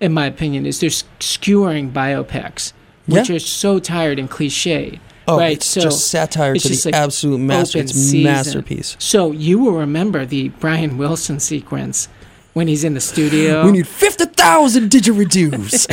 in 0.00 0.12
my 0.12 0.26
opinion, 0.26 0.66
is 0.66 0.80
they're 0.80 0.90
skewering 1.20 1.90
biopics, 1.92 2.72
which 3.06 3.28
Yeah. 3.28 3.36
are 3.36 3.40
so 3.40 3.78
tired 3.78 4.18
and 4.18 4.28
cliche. 4.30 5.00
Oh, 5.26 5.36
Right, 5.38 5.58
it's 5.58 5.66
so 5.66 5.82
just 5.82 6.08
satire 6.08 6.54
it's 6.54 6.62
to 6.62 6.68
just 6.70 6.84
the 6.84 6.90
like 6.90 6.94
absolute 7.02 7.38
master. 7.38 7.78
It's 7.80 7.92
season. 7.92 8.22
masterpiece. 8.22 8.96
So 8.98 9.32
you 9.32 9.58
will 9.58 9.72
remember 9.72 10.24
the 10.24 10.48
Brian 10.60 10.96
Wilson 10.96 11.38
sequence 11.38 12.08
when 12.54 12.66
he's 12.66 12.82
in 12.82 12.94
the 12.94 13.00
studio. 13.00 13.64
We 13.66 13.72
need 13.72 13.86
fifty 13.86 14.24
thousand 14.24 14.88
didgeridoos. 14.90 15.86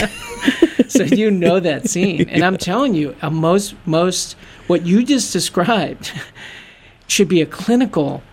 so 0.90 1.04
you 1.04 1.30
know 1.32 1.60
that 1.60 1.90
scene, 1.90 2.30
and 2.30 2.46
I'm 2.46 2.56
telling 2.58 2.94
you, 2.96 3.14
most 3.30 3.76
most 3.86 4.38
what 4.68 4.86
you 4.86 5.04
just 5.04 5.34
described 5.34 6.14
should 7.08 7.28
be 7.28 7.42
a 7.42 7.46
clinical 7.46 8.24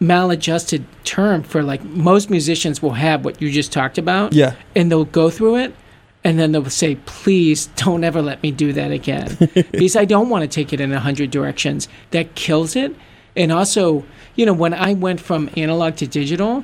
maladjusted 0.00 0.84
term 1.04 1.42
for 1.42 1.62
like 1.62 1.84
most 1.84 2.30
musicians 2.30 2.80
will 2.82 2.94
have 2.94 3.24
what 3.24 3.40
you 3.40 3.50
just 3.50 3.70
talked 3.70 3.98
about 3.98 4.32
yeah, 4.32 4.54
and 4.74 4.90
they'll 4.90 5.04
go 5.04 5.30
through 5.30 5.56
it 5.56 5.74
And 6.22 6.38
then 6.38 6.52
they'll 6.52 6.68
say, 6.68 6.96
please 7.06 7.68
don't 7.76 8.04
ever 8.04 8.20
let 8.20 8.42
me 8.42 8.50
do 8.52 8.74
that 8.74 8.90
again. 8.92 9.36
because 9.72 9.96
I 9.96 10.04
don't 10.04 10.28
want 10.28 10.42
to 10.42 10.48
take 10.48 10.70
it 10.74 10.78
in 10.80 10.92
a 10.92 11.00
hundred 11.00 11.30
directions. 11.30 11.88
That 12.10 12.34
kills 12.34 12.76
it. 12.76 12.94
And 13.34 13.50
also, 13.50 14.04
you 14.36 14.44
know, 14.44 14.52
when 14.52 14.74
I 14.74 14.92
went 14.92 15.20
from 15.20 15.48
analog 15.56 15.96
to 15.96 16.06
digital, 16.06 16.62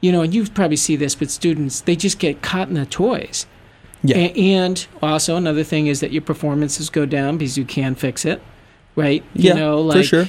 you 0.00 0.10
know, 0.10 0.22
and 0.22 0.32
you 0.32 0.46
probably 0.48 0.78
see 0.78 0.96
this 0.96 1.20
with 1.20 1.30
students, 1.30 1.82
they 1.82 1.96
just 1.96 2.18
get 2.18 2.40
caught 2.40 2.68
in 2.68 2.74
the 2.74 2.86
toys. 2.86 3.46
Yeah. 4.02 4.16
A- 4.16 4.54
and 4.56 4.86
also 5.02 5.36
another 5.36 5.64
thing 5.64 5.86
is 5.86 6.00
that 6.00 6.10
your 6.10 6.22
performances 6.22 6.88
go 6.88 7.04
down 7.04 7.36
because 7.36 7.58
you 7.58 7.66
can 7.66 7.94
fix 7.96 8.24
it, 8.24 8.40
right? 8.96 9.22
Yeah, 9.34 9.52
you 9.52 9.60
know, 9.60 9.76
for 9.90 9.98
like 9.98 10.04
sure. 10.06 10.26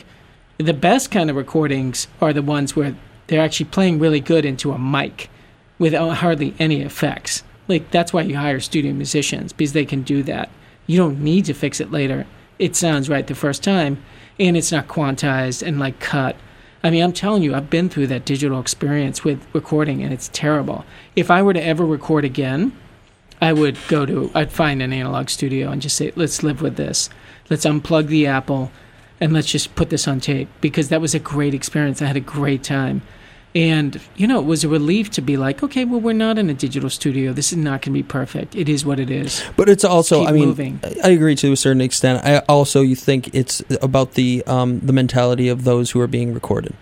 The 0.57 0.74
best 0.74 1.12
kind 1.12 1.29
of 1.29 1.35
recordings 1.35 2.07
are 2.21 2.33
the 2.33 2.41
ones 2.41 2.75
where 2.75 2.95
they're 3.27 3.41
actually 3.41 3.67
playing 3.67 4.00
really 4.00 4.19
good 4.19 4.45
into 4.45 4.71
a 4.71 4.79
mic 4.79 5.29
without 5.77 6.17
hardly 6.17 6.53
any 6.59 6.81
effects. 6.81 7.43
Like 7.67 7.91
that's 7.91 8.13
why 8.13 8.21
you 8.21 8.38
hire 8.38 8.59
studio 8.59 8.93
musicians 8.93 9.51
because 9.51 9.74
they 9.74 9.85
can 9.85 10.03
do 10.03 10.24
that. 10.24 10.50
You 10.88 10.97
don't 10.97 11.21
need 11.21 11.45
to 11.45 11.53
fix 11.53 11.79
it 11.79 11.91
later. 11.91 12.25
It 12.59 12.75
sounds 12.75 13.09
right 13.09 13.25
the 13.25 13.35
first 13.35 13.63
time, 13.63 14.01
and 14.39 14.55
it's 14.55 14.71
not 14.71 14.88
quantized 14.88 15.65
and 15.65 15.79
like 15.79 16.00
cut. 16.00 16.35
I 16.83 16.91
mean, 16.91 17.03
I'm 17.03 17.13
telling 17.13 17.41
you, 17.41 17.55
I've 17.55 17.69
been 17.69 17.89
through 17.89 18.07
that 18.07 18.25
digital 18.25 18.59
experience 18.59 19.24
with 19.24 19.45
recording, 19.53 20.03
and 20.03 20.13
it's 20.13 20.29
terrible. 20.31 20.85
If 21.15 21.31
I 21.31 21.41
were 21.41 21.53
to 21.53 21.63
ever 21.63 21.83
record 21.83 22.24
again, 22.24 22.71
I 23.41 23.53
would 23.53 23.77
go 23.88 24.05
to, 24.05 24.31
I'd 24.35 24.51
find 24.51 24.81
an 24.81 24.93
analog 24.93 25.29
studio 25.29 25.71
and 25.71 25.81
just 25.81 25.97
say, 25.97 26.13
let's 26.15 26.43
live 26.43 26.62
with 26.62 26.75
this. 26.77 27.09
Let's 27.50 27.65
unplug 27.65 28.07
the 28.07 28.27
Apple 28.27 28.71
and 29.22 29.34
let's 29.34 29.48
just 29.48 29.75
put 29.75 29.89
this 29.89 30.07
on 30.07 30.19
tape 30.19 30.48
because 30.62 30.89
that 30.89 31.01
was 31.01 31.13
a 31.15 31.19
great 31.19 31.53
experience. 31.53 32.01
I 32.01 32.05
had 32.05 32.17
a 32.17 32.22
great 32.22 32.63
time. 32.63 33.01
And, 33.53 34.01
you 34.17 34.27
know, 34.27 34.39
it 34.39 34.45
was 34.45 34.65
a 34.65 34.67
relief 34.67 35.10
to 35.12 35.22
be 35.22 35.38
like, 35.38 35.63
okay, 35.63 35.86
well, 35.86 36.01
we're 36.01 36.12
not 36.12 36.38
in 36.38 36.50
a 36.50 36.53
digital 36.53 36.89
studio. 36.89 37.31
This 37.31 37.53
is 37.53 37.57
not 37.57 37.81
going 37.81 37.93
to 37.93 38.00
be 38.00 38.03
perfect. 38.03 38.53
It 38.53 38.67
is 38.67 38.86
what 38.86 39.00
it 39.00 39.10
is. 39.10 39.41
But 39.55 39.69
it's 39.69 39.86
also, 39.86 40.19
Keep 40.19 40.29
I 40.29 40.31
mean, 40.34 40.45
moving. 40.50 40.79
I- 40.84 40.95
I 41.05 41.10
agree 41.12 41.36
to 41.36 41.53
a 41.53 41.55
certain 41.55 41.79
extent. 41.79 42.25
I 42.25 42.39
also 42.50 42.81
you 42.81 42.98
think 42.98 43.34
it's 43.34 43.63
about 43.81 44.15
the 44.15 44.43
um, 44.45 44.81
the 44.81 44.91
mentality 44.91 45.48
of 45.48 45.63
those 45.63 45.91
who 45.91 46.01
are 46.01 46.07
being 46.07 46.34
recorded. 46.34 46.74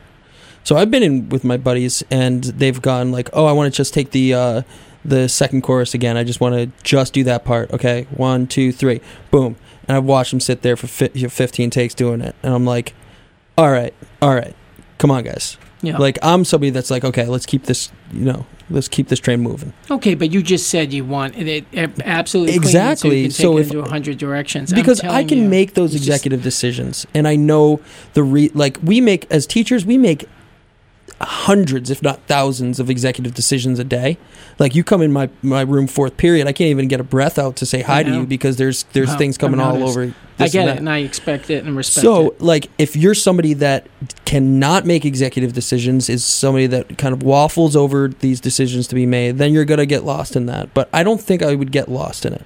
So 0.63 0.75
I've 0.77 0.89
been 0.89 1.03
in 1.03 1.29
with 1.29 1.43
my 1.43 1.57
buddies, 1.57 2.03
and 2.09 2.43
they've 2.45 2.81
gone 2.81 3.11
like, 3.11 3.29
"Oh, 3.33 3.45
I 3.45 3.51
want 3.51 3.71
to 3.71 3.77
just 3.77 3.93
take 3.93 4.09
the 4.09 4.33
uh, 4.33 4.61
the 5.05 5.27
second 5.29 5.61
chorus 5.63 5.93
again. 5.93 6.17
I 6.17 6.23
just 6.23 6.39
want 6.39 6.55
to 6.55 6.71
just 6.83 7.13
do 7.13 7.23
that 7.25 7.43
part. 7.45 7.71
Okay, 7.71 8.07
one, 8.11 8.47
two, 8.47 8.71
three, 8.71 9.01
boom." 9.31 9.55
And 9.87 9.97
I've 9.97 10.05
watched 10.05 10.31
them 10.31 10.39
sit 10.39 10.61
there 10.61 10.75
for 10.77 10.87
fi- 10.87 11.09
15 11.09 11.69
takes 11.69 11.93
doing 11.93 12.21
it, 12.21 12.35
and 12.43 12.53
I'm 12.53 12.65
like, 12.65 12.93
"All 13.57 13.71
right, 13.71 13.93
all 14.21 14.33
right, 14.33 14.55
come 14.97 15.11
on, 15.11 15.23
guys." 15.23 15.57
Yeah. 15.81 15.97
Like 15.97 16.17
I'm 16.21 16.45
somebody 16.45 16.69
that's 16.69 16.89
like, 16.89 17.03
"Okay, 17.03 17.25
let's 17.25 17.45
keep 17.45 17.63
this, 17.65 17.91
you 18.13 18.23
know, 18.23 18.45
let's 18.69 18.87
keep 18.87 19.09
this 19.09 19.19
train 19.19 19.41
moving." 19.41 19.73
okay, 19.91 20.15
but 20.15 20.31
you 20.31 20.41
just 20.41 20.69
said 20.69 20.93
you 20.93 21.03
want 21.03 21.37
it, 21.37 21.65
it 21.73 21.89
absolutely 22.05 22.53
so 22.53 22.59
Exactly. 22.61 23.17
you 23.17 23.23
can 23.27 23.31
take 23.31 23.41
So 23.41 23.57
it 23.57 23.61
if- 23.61 23.67
into 23.67 23.79
a 23.81 23.89
hundred 23.89 24.17
directions. 24.17 24.71
Because 24.71 25.01
I 25.01 25.25
can 25.25 25.39
you, 25.39 25.49
make 25.49 25.73
those 25.73 25.91
you 25.91 25.99
just- 25.99 26.07
executive 26.07 26.41
decisions 26.41 27.05
and 27.13 27.27
I 27.27 27.35
know 27.35 27.81
the 28.13 28.23
re 28.23 28.49
like 28.53 28.77
we 28.81 29.01
make 29.01 29.27
as 29.29 29.45
teachers 29.45 29.85
we 29.85 29.97
make 29.97 30.25
hundreds 31.27 31.89
if 31.89 32.01
not 32.01 32.19
thousands 32.27 32.79
of 32.79 32.89
executive 32.89 33.33
decisions 33.33 33.79
a 33.79 33.83
day. 33.83 34.17
Like 34.59 34.75
you 34.75 34.83
come 34.83 35.01
in 35.01 35.11
my 35.11 35.29
my 35.41 35.61
room 35.61 35.87
fourth 35.87 36.17
period 36.17 36.47
I 36.47 36.53
can't 36.53 36.69
even 36.69 36.87
get 36.87 36.99
a 36.99 37.03
breath 37.03 37.37
out 37.37 37.55
to 37.57 37.65
say 37.65 37.81
hi 37.81 38.03
to 38.03 38.11
you 38.11 38.25
because 38.25 38.57
there's 38.57 38.83
there's 38.93 39.09
Wow, 39.09 39.17
things 39.17 39.37
coming 39.37 39.59
all 39.59 39.83
over 39.83 40.13
I 40.39 40.47
get 40.47 40.67
and 40.67 40.69
it, 40.69 40.77
and 40.79 40.89
I 40.89 40.99
expect 40.99 41.49
it 41.49 41.63
and 41.63 41.75
respect 41.77 42.03
it. 42.03 42.07
so 42.07 42.31
it. 42.31 42.41
like 42.41 42.69
if 42.77 42.95
you're 42.95 43.13
somebody 43.13 43.53
that 43.55 43.87
cannot 44.25 44.85
make 44.85 45.05
executive 45.05 45.53
decisions 45.53 46.09
is 46.09 46.25
somebody 46.25 46.67
that 46.67 46.97
kind 46.97 47.13
of 47.13 47.23
waffles 47.23 47.75
over 47.75 48.07
these 48.07 48.39
decisions 48.39 48.87
to 48.87 48.95
be 48.95 49.05
made 49.05 49.37
then 49.37 49.53
you're 49.53 49.65
going 49.65 49.77
to 49.79 49.85
get 49.85 50.03
lost 50.03 50.35
in 50.35 50.45
that. 50.47 50.73
But 50.73 50.89
I 50.93 51.03
don't 51.03 51.21
think 51.21 51.41
I 51.41 51.55
would 51.55 51.71
get 51.71 51.89
lost 51.89 52.25
in 52.25 52.33
it. 52.33 52.45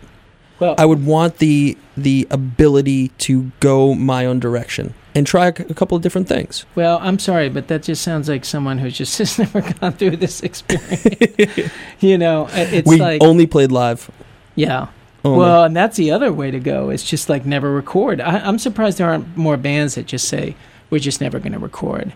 Well, 0.59 0.75
I 0.77 0.85
would 0.85 1.05
want 1.05 1.37
the 1.37 1.77
the 1.95 2.27
ability 2.31 3.09
to 3.09 3.51
go 3.59 3.93
my 3.93 4.25
own 4.25 4.39
direction 4.39 4.93
and 5.17 5.25
try 5.27 5.47
a, 5.47 5.55
c- 5.55 5.65
a 5.69 5.73
couple 5.73 5.95
of 5.95 6.03
different 6.03 6.27
things. 6.27 6.65
Well, 6.75 6.99
I'm 7.01 7.17
sorry, 7.19 7.49
but 7.49 7.67
that 7.69 7.83
just 7.83 8.01
sounds 8.03 8.29
like 8.29 8.45
someone 8.45 8.77
who's 8.77 8.97
just 8.97 9.17
has 9.23 9.37
never 9.39 9.61
gone 9.61 9.93
through 9.93 10.17
this 10.17 10.41
experience. 10.43 11.71
you 11.99 12.17
know, 12.17 12.47
it- 12.51 12.73
it's 12.73 12.87
we 12.87 12.97
like 12.97 13.23
only 13.23 13.47
played 13.47 13.71
live. 13.71 14.09
yeah. 14.55 14.87
Only. 15.25 15.39
Well, 15.39 15.63
and 15.65 15.75
that's 15.75 15.97
the 15.97 16.11
other 16.11 16.31
way 16.31 16.51
to 16.51 16.59
go. 16.59 16.89
It's 16.91 17.03
just 17.03 17.27
like 17.27 17.43
never 17.45 17.71
record. 17.73 18.21
I, 18.21 18.37
I'm 18.39 18.59
surprised 18.59 18.99
there 18.99 19.09
aren't 19.09 19.35
more 19.35 19.57
bands 19.57 19.95
that 19.95 20.05
just 20.05 20.27
say 20.29 20.55
we're 20.91 20.99
just 20.99 21.19
never 21.19 21.39
going 21.39 21.53
to 21.53 21.59
record, 21.59 22.13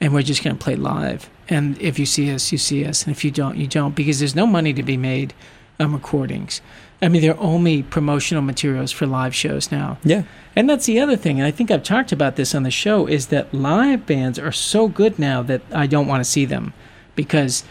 and 0.00 0.14
we're 0.14 0.22
just 0.22 0.42
going 0.44 0.56
to 0.56 0.62
play 0.64 0.76
live. 0.76 1.28
And 1.48 1.76
if 1.82 1.98
you 1.98 2.06
see 2.06 2.32
us, 2.32 2.52
you 2.52 2.58
see 2.58 2.84
us, 2.86 3.04
and 3.04 3.14
if 3.14 3.24
you 3.24 3.30
don't, 3.32 3.56
you 3.58 3.66
don't, 3.66 3.94
because 3.96 4.20
there's 4.20 4.36
no 4.36 4.46
money 4.46 4.72
to 4.72 4.82
be 4.84 4.96
made 4.96 5.34
on 5.80 5.92
recordings. 5.92 6.60
I 7.02 7.08
mean, 7.08 7.20
they're 7.22 7.38
only 7.40 7.82
promotional 7.82 8.42
materials 8.42 8.90
for 8.92 9.06
live 9.06 9.34
shows 9.34 9.70
now. 9.70 9.98
yeah, 10.04 10.22
And 10.56 10.70
that's 10.70 10.86
the 10.86 11.00
other 11.00 11.16
thing, 11.16 11.38
and 11.38 11.46
I 11.46 11.50
think 11.50 11.70
I've 11.70 11.82
talked 11.82 12.12
about 12.12 12.36
this 12.36 12.54
on 12.54 12.62
the 12.62 12.70
show, 12.70 13.06
is 13.06 13.26
that 13.26 13.52
live 13.52 14.06
bands 14.06 14.38
are 14.38 14.52
so 14.52 14.88
good 14.88 15.18
now 15.18 15.42
that 15.42 15.62
I 15.72 15.86
don't 15.86 16.06
want 16.06 16.24
to 16.24 16.30
see 16.30 16.44
them 16.44 16.72
because 17.14 17.64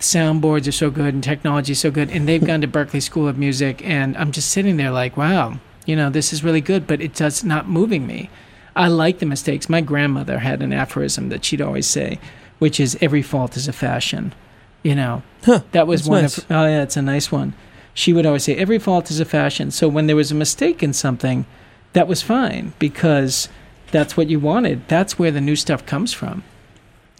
soundboards 0.00 0.68
are 0.68 0.72
so 0.72 0.90
good 0.90 1.14
and 1.14 1.22
technology 1.22 1.72
is 1.72 1.78
so 1.78 1.90
good, 1.90 2.10
and 2.10 2.26
they've 2.28 2.44
gone 2.44 2.60
to 2.62 2.68
Berklee 2.68 3.02
School 3.02 3.28
of 3.28 3.38
Music, 3.38 3.84
and 3.86 4.16
I'm 4.16 4.32
just 4.32 4.50
sitting 4.50 4.76
there 4.76 4.90
like, 4.90 5.16
wow, 5.16 5.58
you 5.86 5.94
know, 5.96 6.10
this 6.10 6.32
is 6.32 6.42
really 6.42 6.60
good, 6.60 6.86
but 6.86 7.00
it 7.00 7.14
does 7.14 7.44
not 7.44 7.68
moving 7.68 8.06
me. 8.06 8.30
I 8.76 8.88
like 8.88 9.18
the 9.20 9.26
mistakes. 9.26 9.68
My 9.68 9.80
grandmother 9.80 10.40
had 10.40 10.60
an 10.62 10.72
aphorism 10.72 11.28
that 11.28 11.44
she'd 11.44 11.60
always 11.60 11.86
say, 11.86 12.18
which 12.58 12.80
is 12.80 12.98
every 13.00 13.22
fault 13.22 13.56
is 13.56 13.68
a 13.68 13.72
fashion. 13.72 14.34
You 14.82 14.94
know, 14.96 15.22
Huh, 15.44 15.60
that 15.72 15.86
was 15.86 16.08
one 16.08 16.22
nice. 16.22 16.38
of 16.38 16.46
oh 16.50 16.64
yeah, 16.66 16.82
it's 16.82 16.96
a 16.96 17.02
nice 17.02 17.30
one. 17.32 17.54
She 17.94 18.12
would 18.12 18.26
always 18.26 18.44
say 18.44 18.56
every 18.56 18.78
fault 18.78 19.10
is 19.10 19.20
a 19.20 19.24
fashion. 19.24 19.70
So 19.70 19.88
when 19.88 20.06
there 20.06 20.16
was 20.16 20.30
a 20.30 20.34
mistake 20.34 20.82
in 20.82 20.92
something, 20.92 21.46
that 21.92 22.08
was 22.08 22.22
fine 22.22 22.72
because 22.78 23.48
that's 23.92 24.16
what 24.16 24.28
you 24.28 24.40
wanted. 24.40 24.86
That's 24.88 25.18
where 25.18 25.30
the 25.30 25.40
new 25.40 25.56
stuff 25.56 25.86
comes 25.86 26.12
from. 26.12 26.42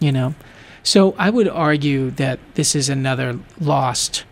You 0.00 0.12
know. 0.12 0.34
So 0.82 1.14
I 1.18 1.30
would 1.30 1.48
argue 1.48 2.10
that 2.12 2.38
this 2.54 2.74
is 2.74 2.88
another 2.88 3.38
lost. 3.58 4.24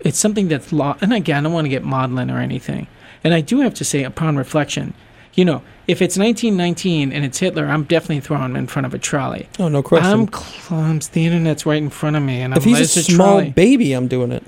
It's 0.00 0.18
something 0.18 0.48
that's 0.48 0.72
lost. 0.72 1.02
And 1.02 1.12
again, 1.12 1.38
I 1.38 1.40
don't 1.42 1.52
want 1.52 1.66
to 1.66 1.70
get 1.70 1.84
maudlin 1.84 2.30
or 2.30 2.40
anything. 2.40 2.88
And 3.22 3.32
I 3.32 3.40
do 3.40 3.60
have 3.60 3.74
to 3.74 3.84
say, 3.84 4.02
upon 4.02 4.36
reflection, 4.36 4.92
you 5.34 5.44
know, 5.44 5.62
if 5.86 6.00
it's 6.02 6.16
1919 6.16 7.12
and 7.12 7.24
it's 7.24 7.38
Hitler, 7.38 7.66
I'm 7.66 7.84
definitely 7.84 8.20
throwing 8.20 8.44
him 8.44 8.56
in 8.56 8.66
front 8.66 8.86
of 8.86 8.94
a 8.94 8.98
trolley. 8.98 9.48
oh 9.58 9.68
no 9.68 9.82
question. 9.82 10.10
I'm 10.10 10.26
clumsy. 10.26 11.10
The 11.12 11.26
internet's 11.26 11.66
right 11.66 11.82
in 11.82 11.90
front 11.90 12.16
of 12.16 12.22
me, 12.22 12.40
and 12.40 12.54
I'm 12.54 12.58
if 12.58 12.64
he's 12.64 12.80
a 12.80 12.82
it's 12.82 13.06
small 13.06 13.38
trolley. 13.38 13.50
baby, 13.50 13.92
I'm 13.92 14.08
doing 14.08 14.32
it. 14.32 14.44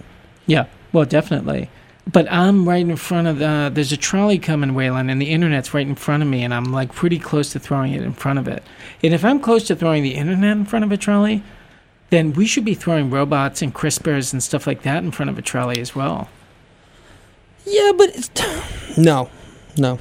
Yeah, 0.47 0.67
well, 0.97 1.05
definitely. 1.05 1.69
But 2.11 2.27
I'm 2.33 2.67
right 2.67 2.81
in 2.81 2.97
front 2.97 3.27
of 3.27 3.39
the. 3.39 3.71
There's 3.71 3.93
a 3.93 3.99
trolley 3.99 4.39
coming, 4.39 4.75
Whalen, 4.75 5.11
and 5.11 5.21
the 5.21 5.31
internet's 5.31 5.75
right 5.75 5.87
in 5.87 5.95
front 5.95 6.23
of 6.23 6.29
me, 6.31 6.43
and 6.43 6.55
I'm 6.55 6.73
like 6.73 6.95
pretty 6.95 7.19
close 7.19 7.53
to 7.53 7.59
throwing 7.59 7.93
it 7.93 8.01
in 8.01 8.15
front 8.15 8.39
of 8.39 8.49
it. 8.49 8.63
And 9.03 9.13
if 9.13 9.23
I'm 9.23 9.39
close 9.39 9.65
to 9.65 9.77
throwing 9.77 10.03
the 10.03 10.15
internet 10.15 10.57
in 10.57 10.65
front 10.65 10.87
of 10.87 10.93
a 10.93 10.97
trolley, 10.97 11.43
then 12.09 12.33
we 12.33 12.47
should 12.47 12.65
be 12.65 12.73
throwing 12.73 13.11
robots 13.11 13.61
and 13.61 13.75
CRISPRs 13.75 14.33
and 14.33 14.43
stuff 14.43 14.67
like 14.67 14.85
that 14.85 15.05
in 15.05 15.11
front 15.11 15.29
of 15.29 15.37
a 15.37 15.43
trolley 15.43 15.81
as 15.81 15.95
well. 15.95 16.31
Yeah, 17.67 17.93
but 17.95 18.09
it's, 18.15 18.31
no, 18.97 19.29
no, 19.77 19.99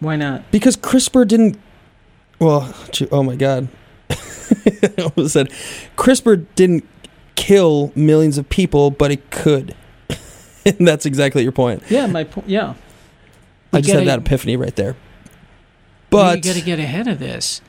Why 0.00 0.16
not? 0.16 0.50
because 0.50 0.76
CRISPR 0.76 1.26
didn't. 1.26 1.58
Well, 2.38 2.74
oh 3.10 3.22
my 3.22 3.36
god, 3.36 3.68
I 4.10 4.92
almost 4.98 5.32
said 5.32 5.48
CRISPR 5.96 6.44
didn't 6.54 6.86
kill 7.34 7.92
millions 7.94 8.36
of 8.36 8.50
people, 8.50 8.90
but 8.90 9.10
it 9.10 9.30
could. 9.30 9.74
And 10.66 10.76
that's 10.88 11.06
exactly 11.06 11.42
your 11.42 11.52
point. 11.52 11.82
Yeah, 11.88 12.06
my 12.06 12.24
point. 12.24 12.48
Yeah. 12.48 12.74
I 13.72 13.80
just 13.80 13.92
gotta- 13.92 14.00
had 14.00 14.08
that 14.08 14.18
epiphany 14.26 14.56
right 14.56 14.74
there. 14.76 14.96
But 16.10 16.36
we 16.36 16.40
got 16.42 16.54
to 16.54 16.60
get 16.60 16.78
ahead 16.78 17.08
of 17.08 17.18
this. 17.18 17.60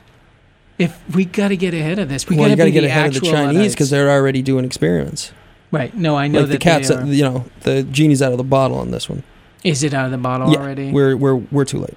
If 0.78 0.96
we 1.14 1.24
got 1.24 1.48
to 1.48 1.56
get 1.56 1.74
ahead 1.74 1.98
of 1.98 2.08
this, 2.08 2.28
we 2.28 2.36
well, 2.36 2.44
got 2.44 2.50
to 2.50 2.56
got 2.56 2.64
to 2.64 2.70
be 2.70 2.72
get 2.72 2.84
ahead 2.84 3.16
of 3.16 3.20
the 3.22 3.30
Chinese 3.30 3.72
because 3.74 3.90
they're 3.90 4.10
already 4.10 4.42
doing 4.42 4.64
experiments. 4.64 5.32
right. 5.72 5.92
No, 5.96 6.16
I 6.16 6.28
know 6.28 6.40
like 6.40 6.48
that 6.48 6.52
the 6.52 6.58
cat's, 6.58 6.90
are. 6.90 7.04
you 7.06 7.24
know, 7.24 7.44
the 7.62 7.82
genie's 7.82 8.22
out 8.22 8.30
of 8.32 8.38
the 8.38 8.44
bottle 8.44 8.78
on 8.78 8.90
this 8.92 9.08
one. 9.08 9.24
Is 9.64 9.82
it 9.82 9.94
out 9.94 10.04
of 10.04 10.10
the 10.12 10.18
bottle 10.18 10.52
Yeah, 10.52 10.58
already? 10.58 10.92
We're 10.92 11.16
we're 11.16 11.34
we're 11.36 11.64
too 11.64 11.78
late. 11.78 11.96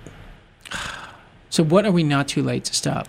So 1.51 1.63
what 1.63 1.84
are 1.84 1.91
we 1.91 2.03
not 2.03 2.27
too 2.27 2.44
late 2.44 2.63
to 2.65 2.75
stop? 2.75 3.08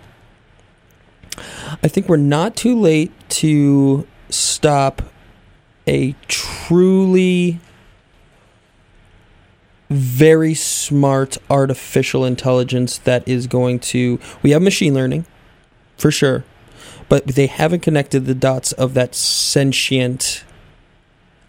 I 1.83 1.87
think 1.87 2.09
we're 2.09 2.17
not 2.17 2.55
too 2.55 2.75
late 2.79 3.11
to 3.29 4.07
stop 4.29 5.03
a 5.85 6.15
truly 6.27 7.59
very 9.91 10.53
smart 10.53 11.37
artificial 11.49 12.23
intelligence 12.25 12.97
that 12.99 13.27
is 13.27 13.45
going 13.47 13.77
to 13.79 14.19
we 14.41 14.51
have 14.51 14.61
machine 14.61 14.93
learning 14.93 15.25
for 15.97 16.09
sure 16.11 16.43
but 17.09 17.27
they 17.27 17.47
haven't 17.47 17.81
connected 17.81 18.25
the 18.25 18.33
dots 18.33 18.71
of 18.73 18.93
that 18.93 19.13
sentient 19.13 20.43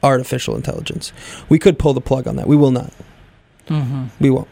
artificial 0.02 0.56
intelligence 0.56 1.12
we 1.48 1.58
could 1.58 1.78
pull 1.78 1.94
the 1.94 2.00
plug 2.00 2.26
on 2.26 2.36
that 2.36 2.46
we 2.46 2.56
will 2.56 2.72
not 2.72 2.92
Mm-hmm. 3.68 4.06
we 4.18 4.28
won't 4.28 4.48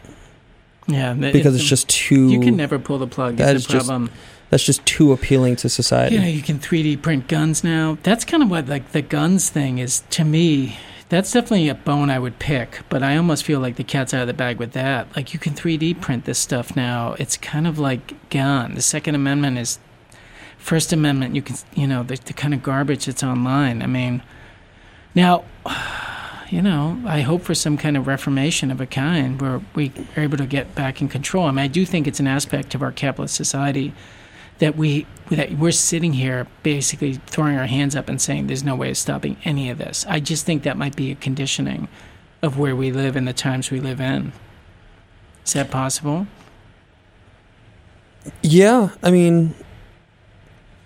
Yeah, 0.87 1.13
because 1.15 1.57
it's 1.57 1.65
just 1.65 1.89
too 1.89 2.29
you 2.31 2.41
can 2.41 2.57
never 2.57 2.79
pull 2.79 2.99
the 2.99 3.09
plug. 3.09 3.37
That's 3.37 3.61
is 3.61 3.67
just 3.67 3.91
that's 4.51 4.65
just 4.65 4.85
too 4.87 5.13
appealing 5.13 5.57
to 5.57 5.69
society 5.69 6.15
You 6.15 6.21
know, 6.21 6.29
you 6.29 6.43
can 6.43 6.59
3D 6.59 7.03
print 7.03 7.29
guns 7.29 7.63
now. 7.65 7.99
That's 8.03 8.25
kind 8.25 8.43
of 8.43 8.51
what 8.51 8.69
like 8.69 8.93
the 8.93 9.03
guns 9.03 9.51
thing 9.51 9.79
is 9.79 10.03
to 10.11 10.25
me. 10.25 10.77
That's 11.11 11.33
definitely 11.33 11.69
a 11.69 11.75
bone 11.75 12.09
I 12.09 12.21
would 12.21 12.39
pick, 12.39 12.83
but 12.89 13.03
I 13.03 13.17
almost 13.17 13.43
feel 13.43 13.59
like 13.59 13.75
the 13.75 13.83
cat's 13.83 14.15
out 14.15 14.21
of 14.21 14.27
the 14.29 14.33
bag 14.33 14.59
with 14.59 14.73
that. 14.73 15.15
Like 15.17 15.35
you 15.35 15.41
can 15.41 15.55
3D 15.55 16.01
print 16.01 16.25
this 16.25 16.39
stuff 16.39 16.77
now. 16.77 17.17
It's 17.19 17.37
kind 17.37 17.67
of 17.67 17.81
like 17.81 18.31
gone. 18.31 18.77
The 18.77 18.81
Second 18.81 19.17
Amendment 19.17 19.59
is 19.59 19.81
First 20.57 20.93
Amendment. 20.93 21.35
You 21.35 21.43
can, 21.43 21.57
you 21.75 21.89
know, 21.89 22.05
the, 22.05 22.15
the 22.15 22.33
kind 22.33 22.55
of 22.55 22.63
garbage 22.63 23.07
that's 23.07 23.25
online. 23.25 23.83
I 23.83 23.87
mean, 23.87 24.23
now, 25.13 25.43
you 26.49 26.63
know, 26.63 27.03
I 27.05 27.23
hope 27.23 27.43
for 27.43 27.57
some 27.57 27.77
kind 27.77 27.97
of 27.97 28.07
reformation 28.07 28.71
of 28.71 28.81
a 28.81 28.87
kind 28.87 29.41
where 29.41 29.61
we 29.75 29.91
are 30.17 30.23
able 30.23 30.39
to 30.39 30.47
get 30.47 30.77
back 30.77 31.01
in 31.01 31.09
control. 31.09 31.47
I 31.47 31.51
mean, 31.51 31.65
I 31.65 31.67
do 31.67 31.85
think 31.85 32.07
it's 32.07 32.21
an 32.21 32.29
aspect 32.29 32.77
of 32.77 32.83
our 32.83 32.93
capitalist 32.93 33.35
society 33.35 33.93
that 34.61 34.77
we 34.77 35.07
that 35.31 35.53
we're 35.53 35.71
sitting 35.71 36.13
here 36.13 36.47
basically 36.63 37.15
throwing 37.15 37.57
our 37.57 37.67
hands 37.67 37.95
up 37.95 38.09
and 38.09 38.21
saying 38.21 38.49
there's 38.49 38.65
no 38.65 38.75
way 38.75 38.91
of 38.91 38.97
stopping 38.97 39.37
any 39.45 39.71
of 39.71 39.79
this. 39.79 40.05
I 40.09 40.19
just 40.21 40.45
think 40.45 40.65
that 40.65 40.77
might 40.77 40.97
be 40.97 41.13
a 41.13 41.15
conditioning 41.15 41.89
of 42.43 42.59
where 42.59 42.75
we 42.75 42.91
live 42.91 43.17
and 43.17 43.29
the 43.29 43.33
times 43.33 43.71
we 43.71 43.81
live 43.81 44.01
in. 44.01 44.33
Is 45.45 45.53
that 45.53 45.71
possible? 45.71 46.27
Yeah, 48.43 48.91
I 49.03 49.11
mean, 49.11 49.55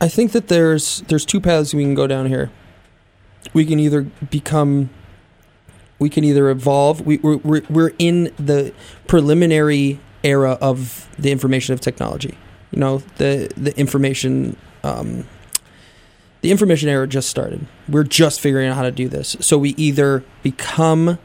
I 0.00 0.08
think 0.08 0.32
that 0.32 0.48
there's 0.48 1.02
there's 1.08 1.24
two 1.24 1.40
paths 1.40 1.74
we 1.74 1.82
can 1.82 1.94
go 1.94 2.06
down 2.06 2.26
here. 2.26 2.50
We 3.52 3.64
can 3.64 3.78
either 3.80 4.02
become, 4.02 4.90
we 5.98 6.08
can 6.08 6.22
either 6.24 6.50
evolve. 6.50 7.00
We 7.00 7.18
we're 7.18 7.38
we're, 7.38 7.62
we're 7.68 7.92
in 7.98 8.32
the 8.38 8.72
preliminary 9.06 9.98
era 10.22 10.52
of 10.60 11.08
the 11.18 11.32
information 11.32 11.72
of 11.72 11.80
technology. 11.80 12.36
You 12.74 12.80
know, 12.80 12.98
the 13.18 13.52
the 13.56 13.78
information. 13.78 14.56
Um, 14.82 15.26
the 16.40 16.50
information 16.50 16.90
era 16.90 17.06
just 17.06 17.30
started. 17.30 17.66
We're 17.88 18.04
just 18.04 18.38
figuring 18.38 18.68
out 18.68 18.76
how 18.76 18.82
to 18.82 18.90
do 18.90 19.08
this. 19.08 19.34
So 19.40 19.56
we 19.56 19.70
either 19.78 20.22
become, 20.42 21.18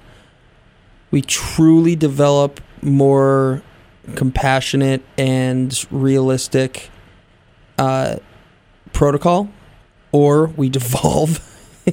we 1.11 1.21
truly 1.21 1.97
develop 1.97 2.61
more 2.81 3.61
compassionate 4.15 5.01
and 5.17 5.77
realistic 5.91 6.89
uh, 7.77 8.17
protocol, 8.93 9.49
or 10.13 10.47
we 10.55 10.69
devolve 10.79 11.41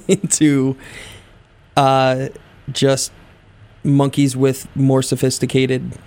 into 0.07 0.77
uh, 1.77 2.29
just 2.71 3.11
monkeys 3.83 4.37
with 4.37 4.69
more 4.77 5.03
sophisticated, 5.03 5.99